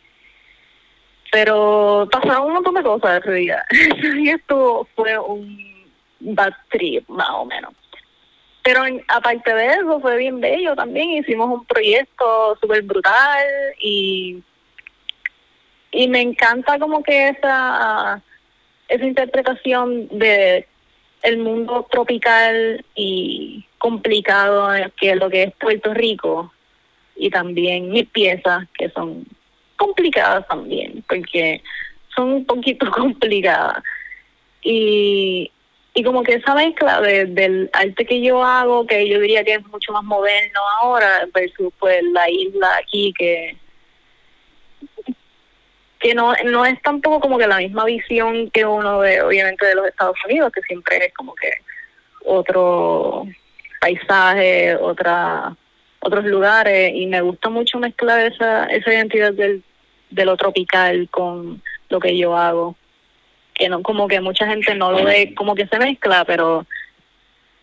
pero 1.32 2.08
pasaron 2.12 2.48
un 2.48 2.54
montón 2.54 2.76
de 2.76 2.84
cosas 2.84 3.22
ese 3.22 3.34
día. 3.34 3.64
Día 4.16 4.36
estuvo, 4.36 4.88
fue 4.96 5.18
un 5.18 5.90
bad 6.20 6.54
trip, 6.70 7.08
más 7.10 7.30
o 7.32 7.46
menos. 7.46 7.74
Pero 8.64 8.84
aparte 9.08 9.54
de 9.54 9.68
eso, 9.68 10.00
fue 10.02 10.18
bien 10.18 10.40
bello 10.40 10.76
también. 10.76 11.10
Hicimos 11.12 11.50
un 11.50 11.66
proyecto 11.66 12.58
súper 12.62 12.84
brutal 12.84 13.46
y 13.82 14.44
y 15.92 16.08
me 16.08 16.22
encanta 16.22 16.80
como 16.80 17.04
que 17.04 17.30
esa 17.30 18.22
esa 18.88 19.06
interpretación 19.06 20.08
de 20.10 20.68
el 21.22 21.38
mundo 21.38 21.88
tropical 21.92 22.84
y 22.96 23.66
complicado 23.78 24.70
que 25.00 25.12
es 25.12 25.18
lo 25.18 25.30
que 25.30 25.44
es 25.44 25.56
Puerto 25.56 25.94
Rico 25.94 26.54
y 27.16 27.30
también 27.30 27.90
mis 27.90 28.08
piezas 28.08 28.68
que 28.78 28.90
son 28.90 29.26
complicadas 29.86 30.48
también 30.48 31.04
porque 31.08 31.62
son 32.16 32.32
un 32.34 32.46
poquito 32.46 32.90
complicadas. 32.92 33.84
Y 34.62 35.52
y 35.94 36.04
como 36.04 36.24
que 36.24 36.36
esa 36.36 36.56
mezcla 36.56 37.02
de, 37.02 37.26
del 37.26 37.70
arte 37.74 38.06
que 38.06 38.22
yo 38.22 38.42
hago 38.44 38.88
que 38.88 39.10
yo 39.10 39.20
diría 39.20 39.44
que 39.44 39.56
es 39.56 39.68
mucho 39.68 39.92
más 39.92 40.04
moderno 40.04 40.62
ahora 40.80 41.28
versus 41.34 41.74
pues 41.80 42.02
la 42.14 42.30
isla 42.30 42.78
aquí 42.78 43.14
que 43.18 43.58
que 46.02 46.16
no, 46.16 46.34
no 46.46 46.66
es 46.66 46.82
tampoco 46.82 47.20
como 47.20 47.38
que 47.38 47.46
la 47.46 47.58
misma 47.58 47.86
visión 47.86 48.50
que 48.50 48.66
uno 48.66 49.00
ve, 49.00 49.22
obviamente, 49.22 49.68
de 49.68 49.76
los 49.76 49.88
Estados 49.88 50.18
Unidos, 50.26 50.52
que 50.52 50.62
siempre 50.64 50.98
es 50.98 51.14
como 51.14 51.36
que 51.36 51.52
otro 52.26 53.28
paisaje, 53.80 54.76
otra 54.76 55.56
otros 56.00 56.26
lugares, 56.26 56.92
y 56.96 57.06
me 57.06 57.22
gusta 57.22 57.50
mucho 57.50 57.78
mezclar 57.78 58.32
esa, 58.32 58.66
esa 58.66 58.92
identidad 58.92 59.34
del, 59.34 59.64
de 60.12 60.26
lo 60.26 60.38
tropical 60.38 61.10
con 61.10 61.62
lo 61.90 62.00
que 62.00 62.18
yo 62.18 62.38
hago, 62.38 62.76
que 63.54 63.70
no 63.70 63.82
como 63.82 64.08
que 64.08 64.22
mucha 64.22 64.48
gente 64.48 64.76
no 64.76 64.92
lo 64.92 65.04
ve 65.04 65.34
como 65.36 65.56
que 65.56 65.68
se 65.68 65.80
mezcla, 65.80 66.26
pero 66.26 66.66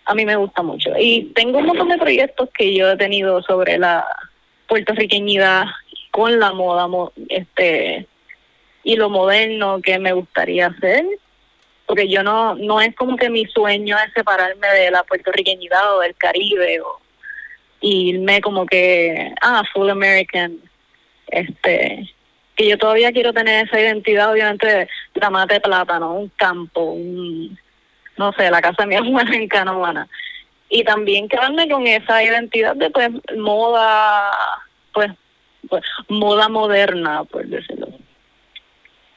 a 0.05 0.15
mí 0.15 0.25
me 0.25 0.37
gusta 0.37 0.63
mucho. 0.63 0.91
Y 0.99 1.33
tengo 1.35 1.59
un 1.59 1.67
montón 1.67 1.89
de 1.89 1.99
proyectos 1.99 2.49
que 2.57 2.75
yo 2.75 2.91
he 2.91 2.97
tenido 2.97 3.43
sobre 3.43 3.79
la 3.79 4.07
puertorriqueñidad 4.67 5.65
con 6.11 6.39
la 6.39 6.53
moda, 6.53 6.89
este 7.29 8.07
y 8.85 8.97
lo 8.97 9.11
moderno 9.11 9.83
que 9.83 9.99
me 9.99 10.13
gustaría 10.13 10.69
hacer, 10.69 11.05
porque 11.85 12.09
yo 12.09 12.23
no, 12.23 12.55
no 12.55 12.81
es 12.81 12.95
como 12.95 13.17
que 13.17 13.29
mi 13.29 13.45
sueño 13.45 13.97
es 13.99 14.13
separarme 14.15 14.67
de 14.69 14.91
la 14.91 15.03
puertorriqueñidad 15.03 15.97
o 15.97 16.01
del 16.01 16.15
Caribe 16.17 16.81
o 16.81 17.01
irme 17.81 18.41
como 18.41 18.67
que, 18.67 19.33
ah, 19.43 19.63
full 19.73 19.91
American, 19.91 20.59
este, 21.27 22.09
que 22.59 22.69
yo 22.69 22.77
todavía 22.77 23.13
quiero 23.13 23.33
tener 23.33 23.67
esa 23.67 23.81
identidad, 23.81 24.33
obviamente, 24.33 24.89
la 25.15 25.31
mata 25.31 25.55
de 25.55 25.61
plátano, 25.61 26.13
un 26.13 26.29
campo, 26.31 26.83
un, 26.83 27.59
no 28.17 28.33
sé, 28.33 28.51
la 28.51 28.61
casa 28.61 28.83
de 28.83 28.89
mi 28.89 28.95
abuela 28.97 29.35
en 29.35 29.49
Canobana. 29.49 30.09
Y 30.69 30.85
también 30.85 31.29
quedarme 31.29 31.69
con 31.69 31.87
esa 31.87 32.23
identidad 32.23 32.75
de, 32.75 32.91
pues, 32.91 33.11
moda, 33.37 34.31
pues, 34.93 35.13
pues 35.69 35.83
moda 36.09 36.49
moderna, 36.49 37.25
por 37.25 37.47
decirlo 37.47 37.89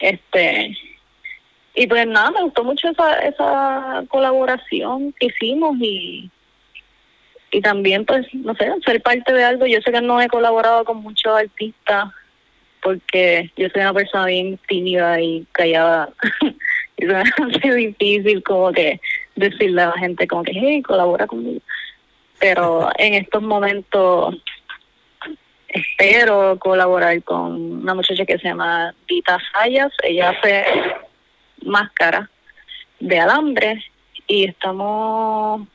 este 0.02 0.76
y 1.74 1.88
pues 1.88 2.06
nada, 2.06 2.32
me 2.32 2.42
gustó 2.42 2.66
mucho 2.66 2.90
esa, 2.90 3.20
esa 3.20 4.04
colaboración 4.10 5.14
que 5.14 5.28
hicimos 5.28 5.78
y, 5.80 6.30
y 7.50 7.62
también 7.62 8.06
pues, 8.06 8.28
no 8.34 8.54
sé, 8.56 8.70
ser 8.86 9.02
parte 9.02 9.32
de 9.32 9.46
algo. 9.46 9.66
Yo 9.66 9.80
sé 9.80 9.90
que 9.90 10.02
no 10.02 10.20
he 10.20 10.28
colaborado 10.28 10.84
con 10.84 10.98
muchos 10.98 11.34
artistas 11.34 12.12
porque 12.82 13.52
yo 13.56 13.70
soy 13.70 13.82
una 13.82 13.94
persona 13.94 14.26
bien 14.26 14.60
tímida 14.68 15.20
y 15.22 15.46
callada. 15.52 16.10
y 16.98 17.02
se 17.02 17.08
me 17.08 17.20
hace 17.20 17.76
difícil 17.76 18.44
como 18.44 18.72
que 18.72 19.00
decirle 19.36 19.82
a 19.82 19.90
la 19.90 19.98
gente 19.98 20.28
como 20.28 20.44
que, 20.44 20.54
hey, 20.56 20.82
colabora 20.82 21.28
conmigo. 21.28 21.62
Pero 22.40 22.90
en 22.98 23.14
estos 23.16 23.42
momentos 23.42 24.36
espero 25.68 26.58
colaborar 26.60 27.24
con 27.24 27.82
una 27.82 27.94
muchacha 27.94 28.26
que 28.26 28.38
se 28.38 28.48
llama 28.48 28.94
Vita 29.08 29.40
Sayas. 29.54 29.92
Ella 30.04 30.32
hace 30.32 30.66
máscaras 31.64 32.30
de 33.00 33.20
alambre 33.20 33.84
y 34.28 34.46
estamos 34.46 35.68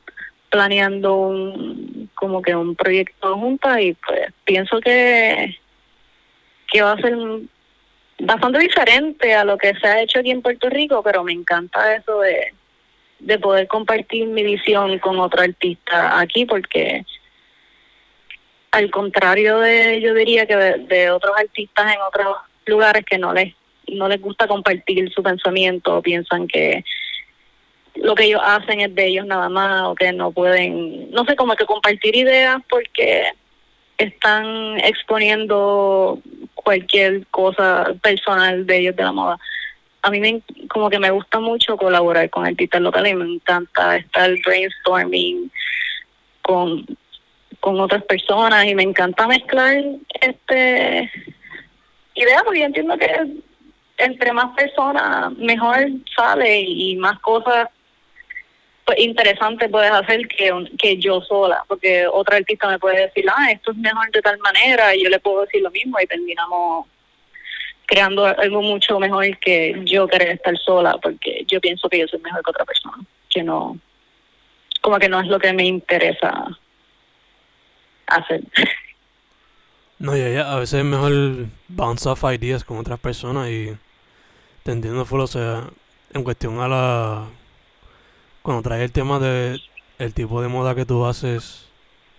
planeando 0.49 1.15
un 1.15 2.09
como 2.15 2.41
que 2.41 2.55
un 2.55 2.75
proyecto 2.75 3.37
juntas 3.37 3.79
y 3.81 3.93
pues 3.93 4.33
pienso 4.45 4.79
que 4.79 5.55
que 6.67 6.81
va 6.81 6.93
a 6.93 7.01
ser 7.01 7.15
bastante 8.19 8.59
diferente 8.59 9.33
a 9.33 9.43
lo 9.43 9.57
que 9.57 9.73
se 9.75 9.87
ha 9.87 10.01
hecho 10.01 10.19
aquí 10.19 10.31
en 10.31 10.41
Puerto 10.41 10.69
Rico, 10.69 11.01
pero 11.03 11.23
me 11.23 11.33
encanta 11.33 11.95
eso 11.95 12.19
de, 12.19 12.53
de 13.19 13.39
poder 13.39 13.67
compartir 13.67 14.27
mi 14.27 14.43
visión 14.43 14.97
con 14.99 15.19
otro 15.19 15.41
artista 15.41 16.19
aquí 16.19 16.45
porque 16.45 17.05
al 18.71 18.91
contrario 18.91 19.59
de, 19.59 20.01
yo 20.01 20.13
diría 20.13 20.45
que 20.45 20.55
de, 20.55 21.11
otros 21.11 21.33
artistas 21.37 21.93
en 21.93 22.01
otros 22.01 22.37
lugares 22.65 23.05
que 23.05 23.17
no 23.17 23.33
les, 23.33 23.53
no 23.87 24.07
les 24.07 24.21
gusta 24.21 24.47
compartir 24.47 25.11
su 25.11 25.23
pensamiento, 25.23 26.01
piensan 26.01 26.47
que 26.47 26.83
lo 27.95 28.13
que 28.13 28.25
ellos 28.25 28.41
hacen 28.43 28.81
es 28.81 28.93
de 28.93 29.07
ellos 29.07 29.25
nada 29.25 29.49
más 29.49 29.83
o 29.85 29.95
que 29.95 30.11
no 30.11 30.31
pueden, 30.31 31.09
no 31.11 31.25
sé, 31.25 31.35
como 31.35 31.55
que 31.55 31.65
compartir 31.65 32.15
ideas 32.15 32.61
porque 32.69 33.31
están 33.97 34.79
exponiendo 34.79 36.19
cualquier 36.55 37.25
cosa 37.27 37.93
personal 38.01 38.65
de 38.65 38.77
ellos 38.77 38.95
de 38.95 39.03
la 39.03 39.11
moda. 39.11 39.39
A 40.01 40.11
mí 40.11 40.19
me, 40.19 40.41
como 40.69 40.89
que 40.89 40.99
me 40.99 41.11
gusta 41.11 41.39
mucho 41.39 41.77
colaborar 41.77 42.29
con 42.29 42.45
artistas 42.45 42.81
locales 42.81 43.15
me 43.15 43.25
encanta 43.25 43.97
estar 43.97 44.31
brainstorming 44.45 45.51
con 46.41 46.85
con 47.59 47.79
otras 47.79 48.03
personas 48.03 48.65
y 48.65 48.75
me 48.75 48.83
encanta 48.83 49.27
mezclar 49.27 49.75
este 50.21 51.11
ideas 52.13 52.43
porque 52.43 52.59
yo 52.59 52.65
entiendo 52.65 52.97
que 52.97 53.09
entre 53.97 54.31
más 54.31 54.55
personas 54.55 55.31
mejor 55.37 55.87
sale 56.15 56.61
y 56.61 56.95
más 56.97 57.19
cosas 57.19 57.67
pues, 58.87 58.99
interesantes 58.99 59.69
puedes 59.69 59.91
hacer 59.91 60.25
que, 60.29 60.49
que 60.77 60.95
yo 60.97 61.19
sola, 61.19 61.61
porque 61.67 62.07
otra 62.07 62.37
artista 62.37 62.69
me 62.69 62.79
puede 62.79 63.01
decir, 63.01 63.25
ah, 63.29 63.51
esto 63.51 63.71
es 63.71 63.77
mejor 63.77 64.09
de 64.11 64.21
tal 64.21 64.39
manera, 64.39 64.95
y 64.95 65.03
yo 65.03 65.09
le 65.09 65.19
puedo 65.19 65.41
decir 65.41 65.61
lo 65.61 65.69
mismo 65.71 65.99
y 65.99 66.07
terminamos 66.07 66.87
creando 67.85 68.25
algo 68.25 68.61
mucho 68.61 68.97
mejor 68.97 69.37
que 69.39 69.75
yo 69.83 70.07
querer 70.07 70.29
estar 70.29 70.57
sola, 70.57 70.97
porque 71.01 71.43
yo 71.49 71.59
pienso 71.59 71.89
que 71.89 71.99
yo 71.99 72.07
soy 72.07 72.21
mejor 72.21 72.41
que 72.41 72.49
otra 72.49 72.63
persona, 72.63 72.97
que 73.29 73.43
no, 73.43 73.77
como 74.79 74.99
que 74.99 75.09
no 75.09 75.19
es 75.19 75.27
lo 75.27 75.37
que 75.37 75.51
me 75.51 75.65
interesa 75.65 76.47
hacer. 78.07 78.41
No, 79.99 80.15
ya, 80.15 80.29
ya, 80.29 80.53
a 80.53 80.59
veces 80.59 80.75
es 80.81 80.85
mejor 80.85 81.47
bounce 81.69 82.07
off 82.07 82.23
ideas 82.25 82.63
con 82.63 82.77
otras 82.77 82.99
personas 82.99 83.49
y 83.49 83.75
te 84.61 84.71
entiendo 84.71 85.05
full, 85.05 85.21
o 85.21 85.25
sea, 85.25 85.63
en 86.13 86.23
cuestión 86.23 86.59
a 86.59 86.67
la... 86.67 87.25
Cuando 88.47 88.63
traes 88.63 88.83
el 88.83 88.93
tema 88.93 89.19
de 89.19 89.59
el 89.99 90.13
tipo 90.13 90.41
de 90.41 90.47
moda 90.47 90.73
que 90.73 90.85
tú 90.85 91.05
haces, 91.05 91.67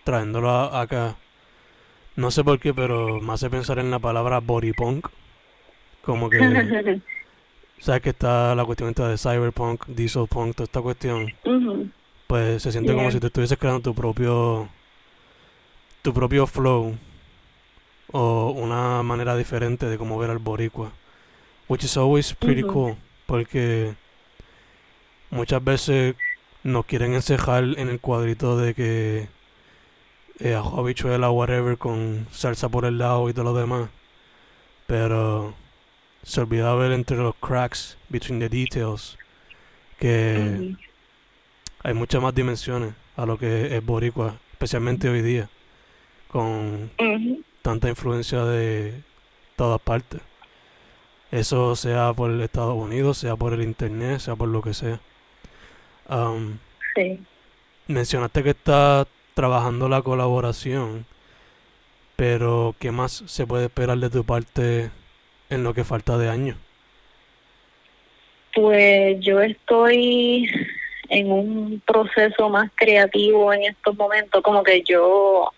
trayéndolo 0.04 0.50
acá, 0.50 1.16
no 2.16 2.30
sé 2.30 2.44
por 2.44 2.60
qué, 2.60 2.74
pero 2.74 3.18
me 3.18 3.32
hace 3.32 3.48
pensar 3.48 3.78
en 3.78 3.90
la 3.90 3.98
palabra 3.98 4.40
body 4.40 4.74
punk. 4.74 5.08
Como 6.02 6.28
que... 6.28 6.38
¿Sabes 7.78 8.02
que 8.02 8.10
está 8.10 8.54
la 8.54 8.66
cuestión 8.66 8.90
esta 8.90 9.08
de 9.08 9.16
cyberpunk, 9.16 9.86
diesel 9.86 10.28
punk, 10.28 10.56
toda 10.56 10.64
esta 10.64 10.82
cuestión? 10.82 11.32
Pues 12.26 12.62
se 12.62 12.72
siente 12.72 12.92
como 12.92 13.10
si 13.10 13.20
tú 13.20 13.28
estuvieses 13.28 13.56
creando 13.56 13.80
tu 13.80 13.94
propio... 13.94 14.68
Tu 16.02 16.12
propio 16.12 16.46
flow 16.46 16.94
o 18.12 18.50
una 18.50 19.02
manera 19.02 19.34
diferente 19.34 19.86
de 19.86 19.96
cómo 19.96 20.18
ver 20.18 20.28
al 20.28 20.40
boricua. 20.40 20.92
Which 21.68 21.84
is 21.84 21.96
always 21.96 22.34
pretty 22.34 22.64
cool, 22.64 22.96
porque 23.24 23.94
muchas 25.30 25.62
veces 25.62 26.14
nos 26.62 26.84
quieren 26.86 27.14
encejar 27.14 27.64
en 27.64 27.88
el 27.88 28.00
cuadrito 28.00 28.56
de 28.58 28.74
que 28.74 29.28
eh, 30.40 30.54
ajo 30.54 30.80
habichuela 30.80 31.30
whatever 31.30 31.78
con 31.78 32.26
salsa 32.30 32.68
por 32.68 32.84
el 32.84 32.98
lado 32.98 33.28
y 33.28 33.32
todo 33.32 33.44
lo 33.44 33.54
demás. 33.54 33.90
Pero 34.86 35.54
se 36.22 36.40
olvida 36.40 36.74
ver 36.74 36.92
entre 36.92 37.16
los 37.16 37.34
cracks 37.36 37.98
between 38.08 38.38
the 38.40 38.48
details 38.48 39.18
que 39.98 40.76
hay 41.82 41.94
muchas 41.94 42.22
más 42.22 42.34
dimensiones 42.34 42.94
a 43.16 43.26
lo 43.26 43.38
que 43.38 43.76
es 43.76 43.84
boricua, 43.84 44.38
especialmente 44.52 45.08
hoy 45.08 45.22
día, 45.22 45.50
con 46.28 46.90
tanta 47.62 47.88
influencia 47.88 48.44
de 48.44 49.02
todas 49.56 49.80
partes. 49.80 50.20
Eso 51.30 51.76
sea 51.76 52.12
por 52.14 52.30
Estados 52.40 52.76
Unidos, 52.76 53.18
sea 53.18 53.36
por 53.36 53.52
el 53.52 53.62
internet, 53.62 54.20
sea 54.20 54.36
por 54.36 54.48
lo 54.48 54.62
que 54.62 54.72
sea. 54.72 55.00
Um, 56.09 56.59
sí. 56.94 57.21
Mencionaste 57.87 58.42
que 58.42 58.51
estás 58.51 59.07
trabajando 59.35 59.88
la 59.88 60.03
colaboración, 60.03 61.07
pero 62.16 62.75
¿qué 62.79 62.90
más 62.90 63.23
se 63.27 63.47
puede 63.47 63.66
esperar 63.66 63.99
de 63.99 64.11
tu 64.11 64.25
parte 64.25 64.90
en 65.51 65.64
lo 65.64 65.75
que 65.75 65.85
falta 65.85 66.18
de 66.18 66.29
año? 66.29 66.57
Pues 68.55 69.21
yo 69.21 69.40
estoy 69.40 70.51
en 71.09 71.31
un 71.31 71.83
proceso 71.87 72.49
más 72.49 72.71
creativo 72.75 73.53
en 73.53 73.64
estos 73.64 73.97
momentos, 73.97 74.42
como 74.42 74.62
que 74.62 74.83
yo 74.83 75.51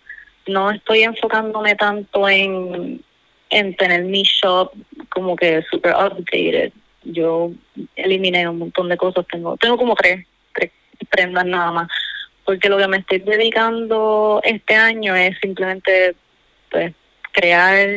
no 0.47 0.71
estoy 0.71 1.03
enfocándome 1.03 1.75
tanto 1.75 2.27
en, 2.29 3.03
en 3.49 3.75
tener 3.75 4.03
mi 4.03 4.23
shop 4.23 4.71
como 5.09 5.35
que 5.35 5.63
super 5.69 5.93
updated. 5.93 6.71
Yo 7.03 7.51
eliminé 7.95 8.47
un 8.47 8.59
montón 8.59 8.89
de 8.89 8.97
cosas, 8.97 9.25
tengo 9.31 9.57
tengo 9.57 9.77
como 9.77 9.95
tres, 9.95 10.25
tres 10.25 10.25
prendas 11.09 11.45
nada 11.45 11.71
más, 11.71 11.87
porque 12.45 12.69
lo 12.69 12.77
que 12.77 12.87
me 12.87 12.97
estoy 12.97 13.19
dedicando 13.19 14.41
este 14.43 14.75
año 14.75 15.15
es 15.15 15.37
simplemente 15.41 16.15
pues 16.69 16.93
crear 17.31 17.87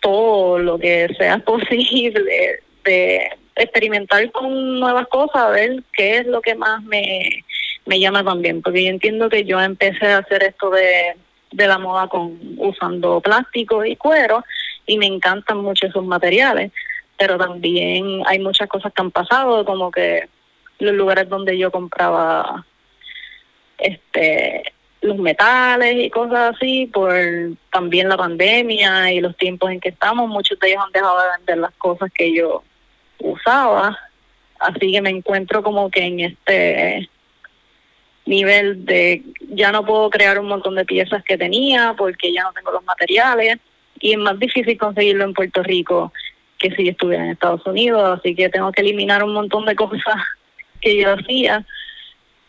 todo 0.00 0.58
lo 0.58 0.78
que 0.78 1.08
sea 1.18 1.38
posible 1.44 2.60
de 2.84 3.30
experimentar 3.56 4.30
con 4.32 4.78
nuevas 4.78 5.08
cosas, 5.08 5.36
a 5.36 5.50
ver 5.50 5.82
qué 5.92 6.18
es 6.18 6.26
lo 6.26 6.40
que 6.40 6.54
más 6.54 6.82
me 6.82 7.44
me 7.86 8.00
llama 8.00 8.22
también, 8.22 8.60
porque 8.60 8.84
yo 8.84 8.90
entiendo 8.90 9.28
que 9.28 9.44
yo 9.44 9.60
empecé 9.60 10.06
a 10.06 10.18
hacer 10.18 10.42
esto 10.42 10.70
de, 10.70 11.16
de 11.52 11.66
la 11.66 11.78
moda 11.78 12.08
con 12.08 12.38
usando 12.58 13.20
plástico 13.20 13.84
y 13.84 13.96
cuero 13.96 14.44
y 14.86 14.98
me 14.98 15.06
encantan 15.06 15.58
mucho 15.58 15.86
esos 15.86 16.04
materiales, 16.04 16.72
pero 17.16 17.38
también 17.38 18.22
hay 18.26 18.40
muchas 18.40 18.68
cosas 18.68 18.92
que 18.92 19.02
han 19.02 19.10
pasado, 19.10 19.64
como 19.64 19.90
que 19.90 20.28
los 20.78 20.94
lugares 20.94 21.28
donde 21.28 21.56
yo 21.58 21.70
compraba 21.70 22.64
este 23.78 24.72
los 25.02 25.18
metales 25.18 26.04
y 26.04 26.10
cosas 26.10 26.54
así 26.56 26.86
por 26.86 27.14
también 27.70 28.08
la 28.08 28.16
pandemia 28.16 29.12
y 29.12 29.20
los 29.20 29.36
tiempos 29.36 29.70
en 29.70 29.80
que 29.80 29.90
estamos, 29.90 30.28
muchos 30.28 30.58
de 30.58 30.70
ellos 30.70 30.82
han 30.84 30.92
dejado 30.92 31.20
de 31.20 31.38
vender 31.38 31.58
las 31.58 31.72
cosas 31.74 32.10
que 32.12 32.34
yo 32.34 32.62
usaba, 33.18 33.96
así 34.58 34.92
que 34.92 35.00
me 35.02 35.10
encuentro 35.10 35.62
como 35.62 35.90
que 35.90 36.02
en 36.02 36.20
este 36.20 37.08
nivel 38.24 38.84
de 38.84 39.22
ya 39.50 39.70
no 39.70 39.84
puedo 39.84 40.10
crear 40.10 40.38
un 40.40 40.48
montón 40.48 40.74
de 40.74 40.84
piezas 40.84 41.22
que 41.22 41.38
tenía 41.38 41.94
porque 41.96 42.32
ya 42.32 42.42
no 42.42 42.52
tengo 42.52 42.72
los 42.72 42.84
materiales 42.84 43.58
y 44.00 44.12
es 44.12 44.18
más 44.18 44.38
difícil 44.38 44.76
conseguirlo 44.76 45.24
en 45.24 45.34
Puerto 45.34 45.62
Rico 45.62 46.12
que 46.58 46.70
si 46.74 46.88
estuviera 46.88 47.24
en 47.24 47.30
Estados 47.30 47.64
Unidos, 47.66 48.18
así 48.18 48.34
que 48.34 48.48
tengo 48.48 48.72
que 48.72 48.80
eliminar 48.80 49.22
un 49.22 49.34
montón 49.34 49.66
de 49.66 49.76
cosas 49.76 50.16
que 50.86 51.02
yo 51.02 51.14
hacía. 51.14 51.64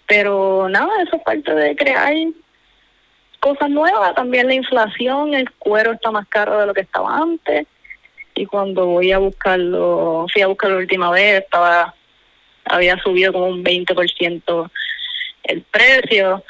Pero 0.08 0.70
nada, 0.70 1.02
eso 1.04 1.18
es 1.18 1.24
parte 1.24 1.54
de 1.54 1.76
crear 1.76 2.14
cosas 3.40 3.70
nuevas, 3.70 4.16
también 4.16 4.48
la 4.48 4.56
inflación, 4.56 5.34
el 5.34 5.52
cuero 5.52 5.94
está 5.94 6.12
más 6.12 6.28
caro 6.28 6.60
de 6.60 6.66
lo 6.66 6.74
que 6.74 6.82
estaba 6.82 7.18
antes 7.18 7.68
y 8.36 8.46
cuando 8.46 8.86
voy 8.86 9.12
a 9.12 9.18
buscarlo, 9.18 10.26
fui 10.32 10.42
a 10.42 10.48
buscarlo 10.48 10.76
la 10.76 10.82
última 10.82 11.12
vez, 11.12 11.44
estaba 11.44 11.94
había 12.66 12.98
subido 13.02 13.34
como 13.34 13.48
un 13.48 13.64
20% 13.64 14.72
el 15.44 15.62
precio. 15.64 16.44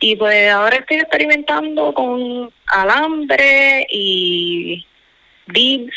Y 0.00 0.16
pues 0.16 0.50
ahora 0.50 0.76
estoy 0.76 0.98
experimentando 0.98 1.92
con 1.94 2.50
alambre 2.66 3.86
y 3.90 4.84
beads, 5.46 5.94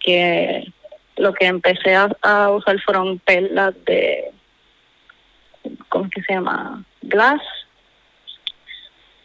que 0.00 0.72
lo 1.16 1.32
que 1.32 1.46
empecé 1.46 1.94
a, 1.94 2.50
usar 2.50 2.80
fueron 2.80 3.18
perlas 3.20 3.74
de, 3.84 4.30
¿cómo 5.88 6.08
que 6.10 6.22
se 6.22 6.34
llama? 6.34 6.84
Glass. 7.02 7.42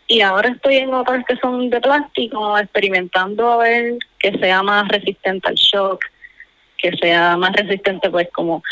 Y 0.08 0.22
ahora 0.22 0.50
estoy 0.50 0.78
en 0.78 0.94
otras 0.94 1.24
que 1.26 1.36
son 1.38 1.70
de 1.70 1.80
plástico, 1.80 2.58
experimentando 2.58 3.52
a 3.52 3.58
ver 3.58 3.98
que 4.18 4.32
sea 4.40 4.64
más 4.64 4.88
resistente 4.88 5.48
al 5.48 5.56
shock, 5.56 6.04
que 6.78 6.92
sea 6.98 7.38
más 7.38 7.54
resistente 7.54 8.10
pues 8.10 8.28
como 8.32 8.64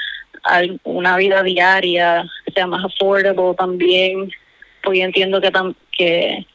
una 0.84 1.18
vida 1.18 1.44
diaria, 1.44 2.26
sea 2.54 2.68
más 2.68 2.84
affordable 2.86 3.56
también, 3.58 4.32
porque 4.84 5.02
entiendo 5.02 5.42
que, 5.42 5.52
que 5.92 6.48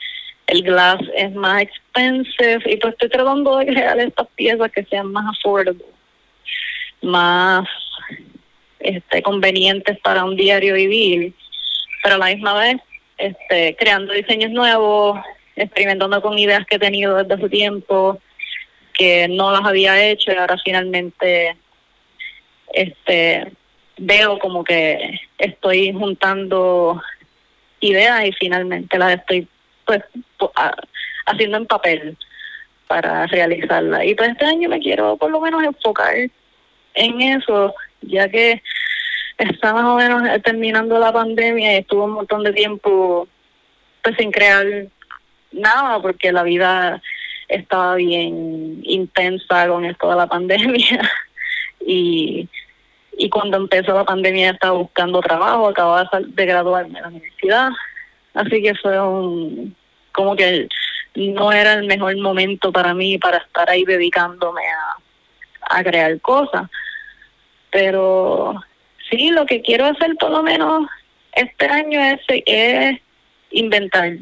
el 0.46 0.62
glass 0.62 1.01
es 1.16 1.33
más 1.35 1.62
expensive 1.62 2.62
y 2.66 2.77
pues 2.79 2.94
estoy 2.94 3.09
tratando 3.09 3.59
de 3.59 3.66
crear 3.66 3.98
estas 3.98 4.27
piezas 4.35 4.70
que 4.72 4.85
sean 4.85 5.12
más 5.12 5.25
affordable, 5.37 5.85
más 7.02 7.68
este 8.80 9.22
convenientes 9.22 9.98
para 10.00 10.24
un 10.24 10.36
diario 10.36 10.74
vivir, 10.74 11.34
pero 12.02 12.16
a 12.16 12.18
la 12.18 12.26
misma 12.26 12.54
vez 12.54 12.76
este 13.18 13.76
creando 13.76 14.12
diseños 14.12 14.50
nuevos, 14.50 15.20
experimentando 15.56 16.20
con 16.22 16.38
ideas 16.38 16.66
que 16.66 16.76
he 16.76 16.80
tenido 16.80 17.16
desde 17.16 17.34
hace 17.34 17.48
tiempo 17.48 18.20
que 18.92 19.28
no 19.28 19.52
las 19.52 19.64
había 19.64 20.02
hecho 20.04 20.32
y 20.32 20.36
ahora 20.36 20.56
finalmente 20.64 21.56
este 22.72 23.52
veo 23.96 24.38
como 24.38 24.64
que 24.64 25.20
estoy 25.38 25.92
juntando 25.92 27.00
ideas 27.80 28.26
y 28.26 28.32
finalmente 28.32 28.98
las 28.98 29.14
estoy 29.18 29.48
pues 29.84 30.02
haciendo 31.26 31.56
en 31.56 31.66
papel 31.66 32.16
para 32.86 33.26
realizarla. 33.26 34.04
Y 34.04 34.14
pues 34.14 34.30
este 34.30 34.44
año 34.44 34.68
me 34.68 34.80
quiero 34.80 35.16
por 35.16 35.30
lo 35.30 35.40
menos 35.40 35.62
enfocar 35.62 36.14
en 36.94 37.20
eso, 37.20 37.74
ya 38.02 38.28
que 38.28 38.62
está 39.38 39.72
más 39.72 39.85
o 39.85 39.96
menos 39.96 40.22
terminando 40.42 40.98
la 40.98 41.12
pandemia 41.12 41.74
y 41.74 41.78
estuvo 41.78 42.05
un 42.05 42.12
montón 42.12 42.44
de 42.44 42.52
tiempo 42.52 43.26
pues 44.02 44.16
sin 44.16 44.31
crear 44.31 44.66
nada 45.52 46.00
porque 46.00 46.33
la 46.33 46.42
vida 46.42 47.02
estaba 47.48 47.96
bien 47.96 48.81
intensa 48.85 49.68
con 49.68 49.85
esto 49.85 50.11
de 50.11 50.16
la 50.16 50.26
pandemia 50.26 51.11
y 51.81 52.48
y 53.18 53.28
cuando 53.28 53.59
empezó 53.59 53.92
la 53.92 54.05
pandemia 54.05 54.50
estaba 54.50 54.78
buscando 54.78 55.20
trabajo, 55.20 55.68
acababa 55.68 56.09
de 56.26 56.46
graduarme 56.46 56.94
de 56.94 57.00
la 57.02 57.09
universidad 57.09 57.70
Así 58.35 58.62
que 58.62 58.74
fue 58.74 59.00
un, 59.00 59.76
como 60.12 60.37
que 60.37 60.68
no 61.14 61.52
era 61.52 61.74
el 61.74 61.87
mejor 61.87 62.16
momento 62.18 62.72
para 62.72 62.94
mí 62.94 63.18
para 63.18 63.38
estar 63.38 63.68
ahí 63.68 63.85
dedicándome 63.85 64.62
a, 64.62 65.78
a 65.78 65.85
crear 65.85 66.18
cosas. 66.20 66.70
Pero 67.72 68.62
sí, 69.11 69.30
lo 69.30 69.46
que 69.46 69.62
quiero 69.62 69.87
hacer 69.87 70.14
por 70.20 70.30
lo 70.30 70.42
menos 70.42 70.88
este 71.35 71.66
año 71.66 72.00
es, 72.00 72.20
es 72.28 73.00
inventar, 73.50 74.18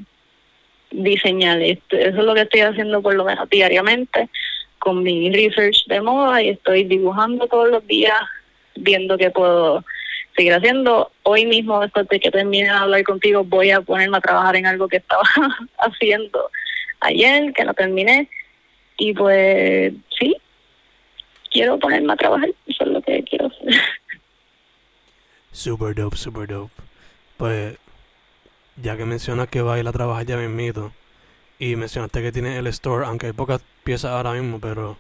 diseñar. 0.91 1.61
Eso 1.61 1.83
es 1.91 2.15
lo 2.15 2.35
que 2.35 2.43
estoy 2.43 2.61
haciendo 2.61 3.03
por 3.03 3.15
lo 3.15 3.25
menos 3.25 3.51
diariamente 3.51 4.31
con 4.79 5.03
mi 5.03 5.31
research 5.31 5.85
de 5.87 6.01
moda 6.01 6.43
y 6.43 6.51
estoy 6.51 6.85
dibujando 6.85 7.47
todos 7.47 7.69
los 7.69 7.87
días, 7.87 8.17
viendo 8.77 9.19
qué 9.19 9.31
puedo 9.31 9.85
seguir 10.37 10.55
haciendo. 10.55 11.11
Hoy 11.25 11.45
mismo, 11.45 11.81
después 11.81 12.09
de 12.09 12.19
que 12.19 12.31
termine 12.31 12.65
de 12.65 12.71
hablar 12.71 13.03
contigo, 13.03 13.45
voy 13.45 13.73
a 13.73 13.83
ponerme 13.83 14.17
a 14.17 14.23
trabajar 14.23 14.57
en 14.57 14.67
algo 14.67 14.89
que 14.89 14.99
estaba 14.99 15.23
haciendo 15.79 16.51
ayer, 17.01 17.53
que 17.53 17.65
no 17.65 17.75
terminé. 17.75 18.29
Y 18.97 19.13
pues 19.13 19.93
quiero 21.51 21.79
ponerme 21.79 22.13
a 22.13 22.17
trabajar, 22.17 22.51
eso 22.67 22.85
es 22.85 22.91
lo 22.91 23.03
que 23.03 23.23
quiero 23.25 23.47
hacer. 23.47 23.75
Super 25.53 25.95
dope, 25.95 26.17
super 26.17 26.49
dope. 26.49 26.73
Pues, 27.37 27.77
ya 28.77 28.97
que 28.97 29.05
mencionas 29.05 29.49
que 29.49 29.63
va 29.63 29.75
a 29.75 29.79
ir 29.81 29.89
a 29.89 29.93
trabajar 29.93 30.27
ya 30.27 30.37
mismito, 30.37 30.93
y 31.61 31.77
mencionaste 31.77 32.23
que 32.23 32.33
tienes 32.33 32.59
el 32.59 32.67
store, 32.69 33.05
aunque 33.05 33.27
hay 33.27 33.33
pocas 33.33 33.63
piezas 33.85 34.13
ahora 34.13 34.33
mismo, 34.33 34.59
pero 34.59 34.97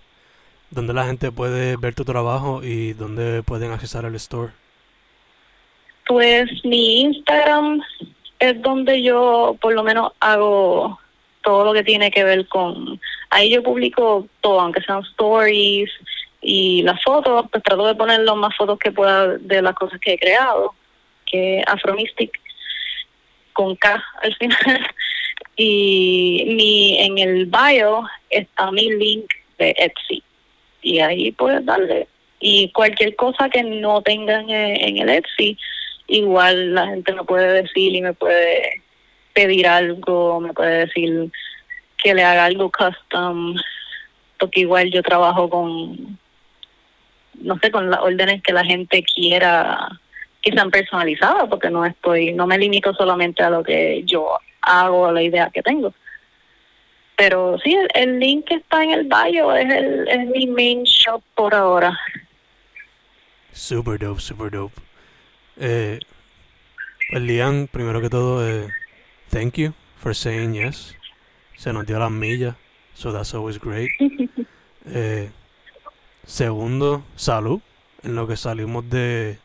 ¿dónde 0.70 0.92
la 0.92 1.06
gente 1.06 1.32
puede 1.32 1.76
ver 1.76 1.94
tu 1.94 2.04
trabajo 2.04 2.62
y 2.62 2.92
dónde 2.92 3.42
pueden 3.42 3.72
accesar 3.72 4.04
al 4.04 4.14
store? 4.16 4.52
Pues 6.06 6.50
mi 6.64 7.00
Instagram 7.00 7.80
es 8.38 8.60
donde 8.60 9.02
yo 9.02 9.56
por 9.60 9.72
lo 9.72 9.82
menos 9.82 10.12
hago 10.20 11.00
todo 11.42 11.64
lo 11.64 11.72
que 11.72 11.82
tiene 11.82 12.10
que 12.10 12.24
ver 12.24 12.46
con... 12.48 13.00
Ahí 13.30 13.50
yo 13.50 13.62
publico 13.62 14.26
todo, 14.42 14.60
aunque 14.60 14.82
sean 14.82 15.02
stories 15.12 15.90
y 16.40 16.82
las 16.82 17.02
fotos, 17.02 17.46
pues 17.50 17.62
trato 17.62 17.86
de 17.86 17.94
poner 17.94 18.20
lo 18.20 18.36
más 18.36 18.56
fotos 18.56 18.78
que 18.78 18.92
pueda 18.92 19.36
de 19.38 19.62
las 19.62 19.74
cosas 19.74 20.00
que 20.00 20.14
he 20.14 20.18
creado, 20.18 20.74
que 21.26 21.62
Afromystic 21.66 22.40
con 23.52 23.76
K 23.76 24.02
al 24.22 24.34
final. 24.36 24.58
y 25.56 26.44
mi 26.46 26.98
en 26.98 27.18
el 27.18 27.46
bio 27.46 28.04
está 28.30 28.70
mi 28.70 28.90
link 28.90 29.30
de 29.58 29.74
Etsy. 29.76 30.22
Y 30.82 31.00
ahí 31.00 31.30
puedes 31.32 31.64
darle. 31.66 32.08
Y 32.40 32.70
cualquier 32.72 33.14
cosa 33.16 33.50
que 33.50 33.62
no 33.62 34.00
tengan 34.00 34.48
en 34.48 34.96
el 34.96 35.10
Etsy, 35.10 35.58
igual 36.06 36.74
la 36.74 36.86
gente 36.86 37.12
me 37.12 37.24
puede 37.24 37.62
decir 37.62 37.94
y 37.94 38.00
me 38.00 38.14
puede 38.14 38.82
pedir 39.34 39.66
algo, 39.66 40.40
me 40.40 40.54
puede 40.54 40.86
decir 40.86 41.30
que 42.02 42.14
le 42.14 42.24
haga 42.24 42.46
algo 42.46 42.72
custom, 42.72 43.56
porque 44.38 44.60
igual 44.60 44.90
yo 44.90 45.02
trabajo 45.02 45.50
con, 45.50 46.18
no 47.40 47.58
sé, 47.58 47.70
con 47.70 47.90
las 47.90 48.00
órdenes 48.00 48.42
que 48.42 48.52
la 48.52 48.64
gente 48.64 49.02
quiera 49.02 50.00
que 50.42 50.52
sean 50.52 50.70
personalizadas, 50.70 51.48
porque 51.48 51.70
no 51.70 51.84
estoy, 51.84 52.32
no 52.32 52.46
me 52.46 52.58
limito 52.58 52.94
solamente 52.94 53.42
a 53.42 53.50
lo 53.50 53.62
que 53.62 54.02
yo 54.04 54.38
hago, 54.62 55.06
a 55.06 55.12
la 55.12 55.22
idea 55.22 55.50
que 55.52 55.62
tengo. 55.62 55.92
Pero 57.16 57.58
sí, 57.62 57.76
el, 57.94 58.18
link 58.18 58.46
que 58.46 58.54
está 58.54 58.82
en 58.82 58.92
el 58.92 59.04
bio 59.04 59.54
es, 59.54 59.70
el, 59.70 60.08
es 60.08 60.26
mi 60.28 60.46
main 60.46 60.84
shop 60.84 61.22
por 61.34 61.54
ahora. 61.54 61.98
Super 63.52 63.98
dope, 63.98 64.20
super 64.20 64.50
dope. 64.50 64.80
Eh, 65.58 65.98
pues 67.10 67.22
Lian, 67.22 67.68
primero 67.70 68.00
que 68.00 68.08
todo, 68.08 68.48
eh, 68.48 68.68
thank 69.30 69.56
you 69.56 69.74
for 69.96 70.14
saying 70.14 70.54
yes. 70.54 70.96
Se 71.56 71.72
nos 71.74 71.84
dio 71.84 71.98
las 71.98 72.10
millas, 72.10 72.54
so 72.94 73.12
that's 73.12 73.34
always 73.34 73.58
great. 73.58 73.90
Eh, 74.92 75.28
segundo, 76.30 77.02
salud, 77.16 77.60
en 78.04 78.14
lo 78.14 78.28
que 78.28 78.36
salimos 78.36 78.88
de, 78.88 79.38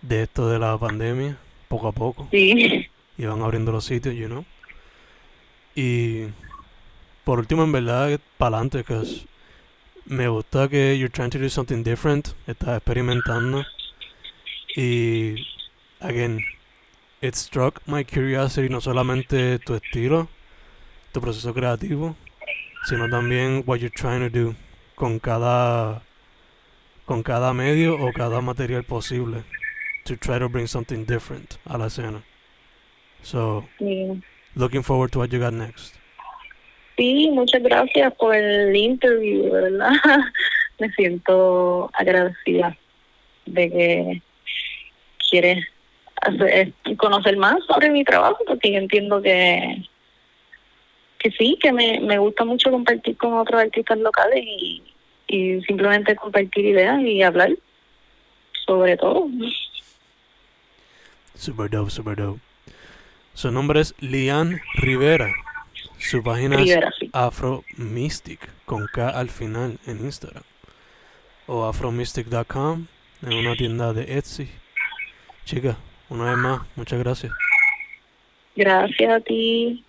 de 0.00 0.22
esto 0.22 0.48
de 0.48 0.58
la 0.58 0.78
pandemia, 0.78 1.36
poco 1.68 1.88
a 1.88 1.92
poco. 1.92 2.28
Sí. 2.30 2.88
Y 3.18 3.24
van 3.26 3.42
abriendo 3.42 3.72
los 3.72 3.84
sitios, 3.84 4.14
you 4.14 4.26
know. 4.26 4.44
Y 5.74 6.24
por 7.24 7.38
último, 7.38 7.62
en 7.62 7.72
verdad, 7.72 8.18
para 8.38 8.56
adelante, 8.56 8.84
que 8.84 9.02
me 10.06 10.28
gusta 10.28 10.66
que 10.68 10.98
you're 10.98 11.12
trying 11.12 11.30
to 11.30 11.38
do 11.38 11.50
something 11.50 11.82
different, 11.82 12.28
estás 12.46 12.78
experimentando. 12.78 13.62
Y, 14.74 15.46
again, 16.00 16.40
it 17.20 17.34
struck 17.34 17.82
my 17.86 18.02
curiosity, 18.02 18.70
no 18.70 18.80
solamente 18.80 19.58
tu 19.58 19.74
estilo, 19.74 20.28
tu 21.12 21.20
proceso 21.20 21.52
creativo, 21.52 22.16
sino 22.86 23.10
también 23.10 23.62
what 23.66 23.78
you're 23.78 23.94
trying 23.94 24.20
to 24.20 24.30
do 24.30 24.54
con 24.94 25.18
cada 25.18 26.02
con 27.04 27.22
cada 27.22 27.52
medio 27.52 27.94
o 27.94 28.12
cada 28.12 28.40
material 28.40 28.84
posible 28.84 29.42
to 30.04 30.16
try 30.16 30.38
to 30.38 30.48
bring 30.48 30.66
something 30.66 31.04
different 31.04 31.58
a 31.66 31.76
la 31.76 31.86
escena. 31.86 32.22
So, 33.22 33.64
looking 34.54 34.82
forward 34.82 35.12
to 35.12 35.18
what 35.18 35.30
you 35.30 35.38
got 35.38 35.52
next. 35.52 35.94
Sí, 36.96 37.30
muchas 37.32 37.62
gracias 37.62 38.12
por 38.14 38.34
el 38.34 38.74
interview, 38.76 39.50
¿verdad? 39.50 39.92
Me 40.78 40.90
siento 40.92 41.90
agradecida 41.94 42.76
de 43.46 43.70
que 43.70 44.22
quieres 45.30 45.66
hacer, 46.20 46.72
conocer 46.98 47.36
más 47.36 47.56
sobre 47.66 47.90
mi 47.90 48.04
trabajo, 48.04 48.38
porque 48.46 48.72
yo 48.72 48.78
entiendo 48.78 49.22
que 49.22 49.82
que 51.22 51.30
sí, 51.30 51.58
que 51.60 51.72
me, 51.72 52.00
me 52.00 52.18
gusta 52.18 52.44
mucho 52.44 52.70
compartir 52.70 53.16
con 53.16 53.34
otros 53.34 53.60
artistas 53.60 53.98
locales 53.98 54.44
y, 54.44 54.82
y 55.28 55.60
simplemente 55.62 56.16
compartir 56.16 56.66
ideas 56.66 57.00
y 57.02 57.22
hablar 57.22 57.50
sobre 58.66 58.96
todo. 58.96 59.28
Super 61.34 61.70
dope, 61.70 61.90
super 61.90 62.16
dope. 62.16 62.40
Su 63.34 63.50
nombre 63.50 63.80
es 63.80 63.94
Lian 64.00 64.60
Rivera. 64.74 65.32
Su 65.98 66.22
página 66.22 66.60
es 66.60 66.78
Afro 67.12 67.64
Mystic 67.76 68.40
con 68.64 68.86
K 68.86 69.08
al 69.08 69.30
final 69.30 69.78
en 69.86 70.04
Instagram. 70.04 70.42
O 71.46 71.64
afromystic.com 71.64 72.86
en 73.22 73.32
una 73.32 73.56
tienda 73.56 73.92
de 73.92 74.18
Etsy. 74.18 74.48
Chica, 75.44 75.76
una 76.08 76.30
vez 76.30 76.36
más, 76.36 76.60
muchas 76.76 76.98
gracias. 76.98 77.32
Gracias 78.54 79.10
a 79.10 79.20
ti. 79.20 79.84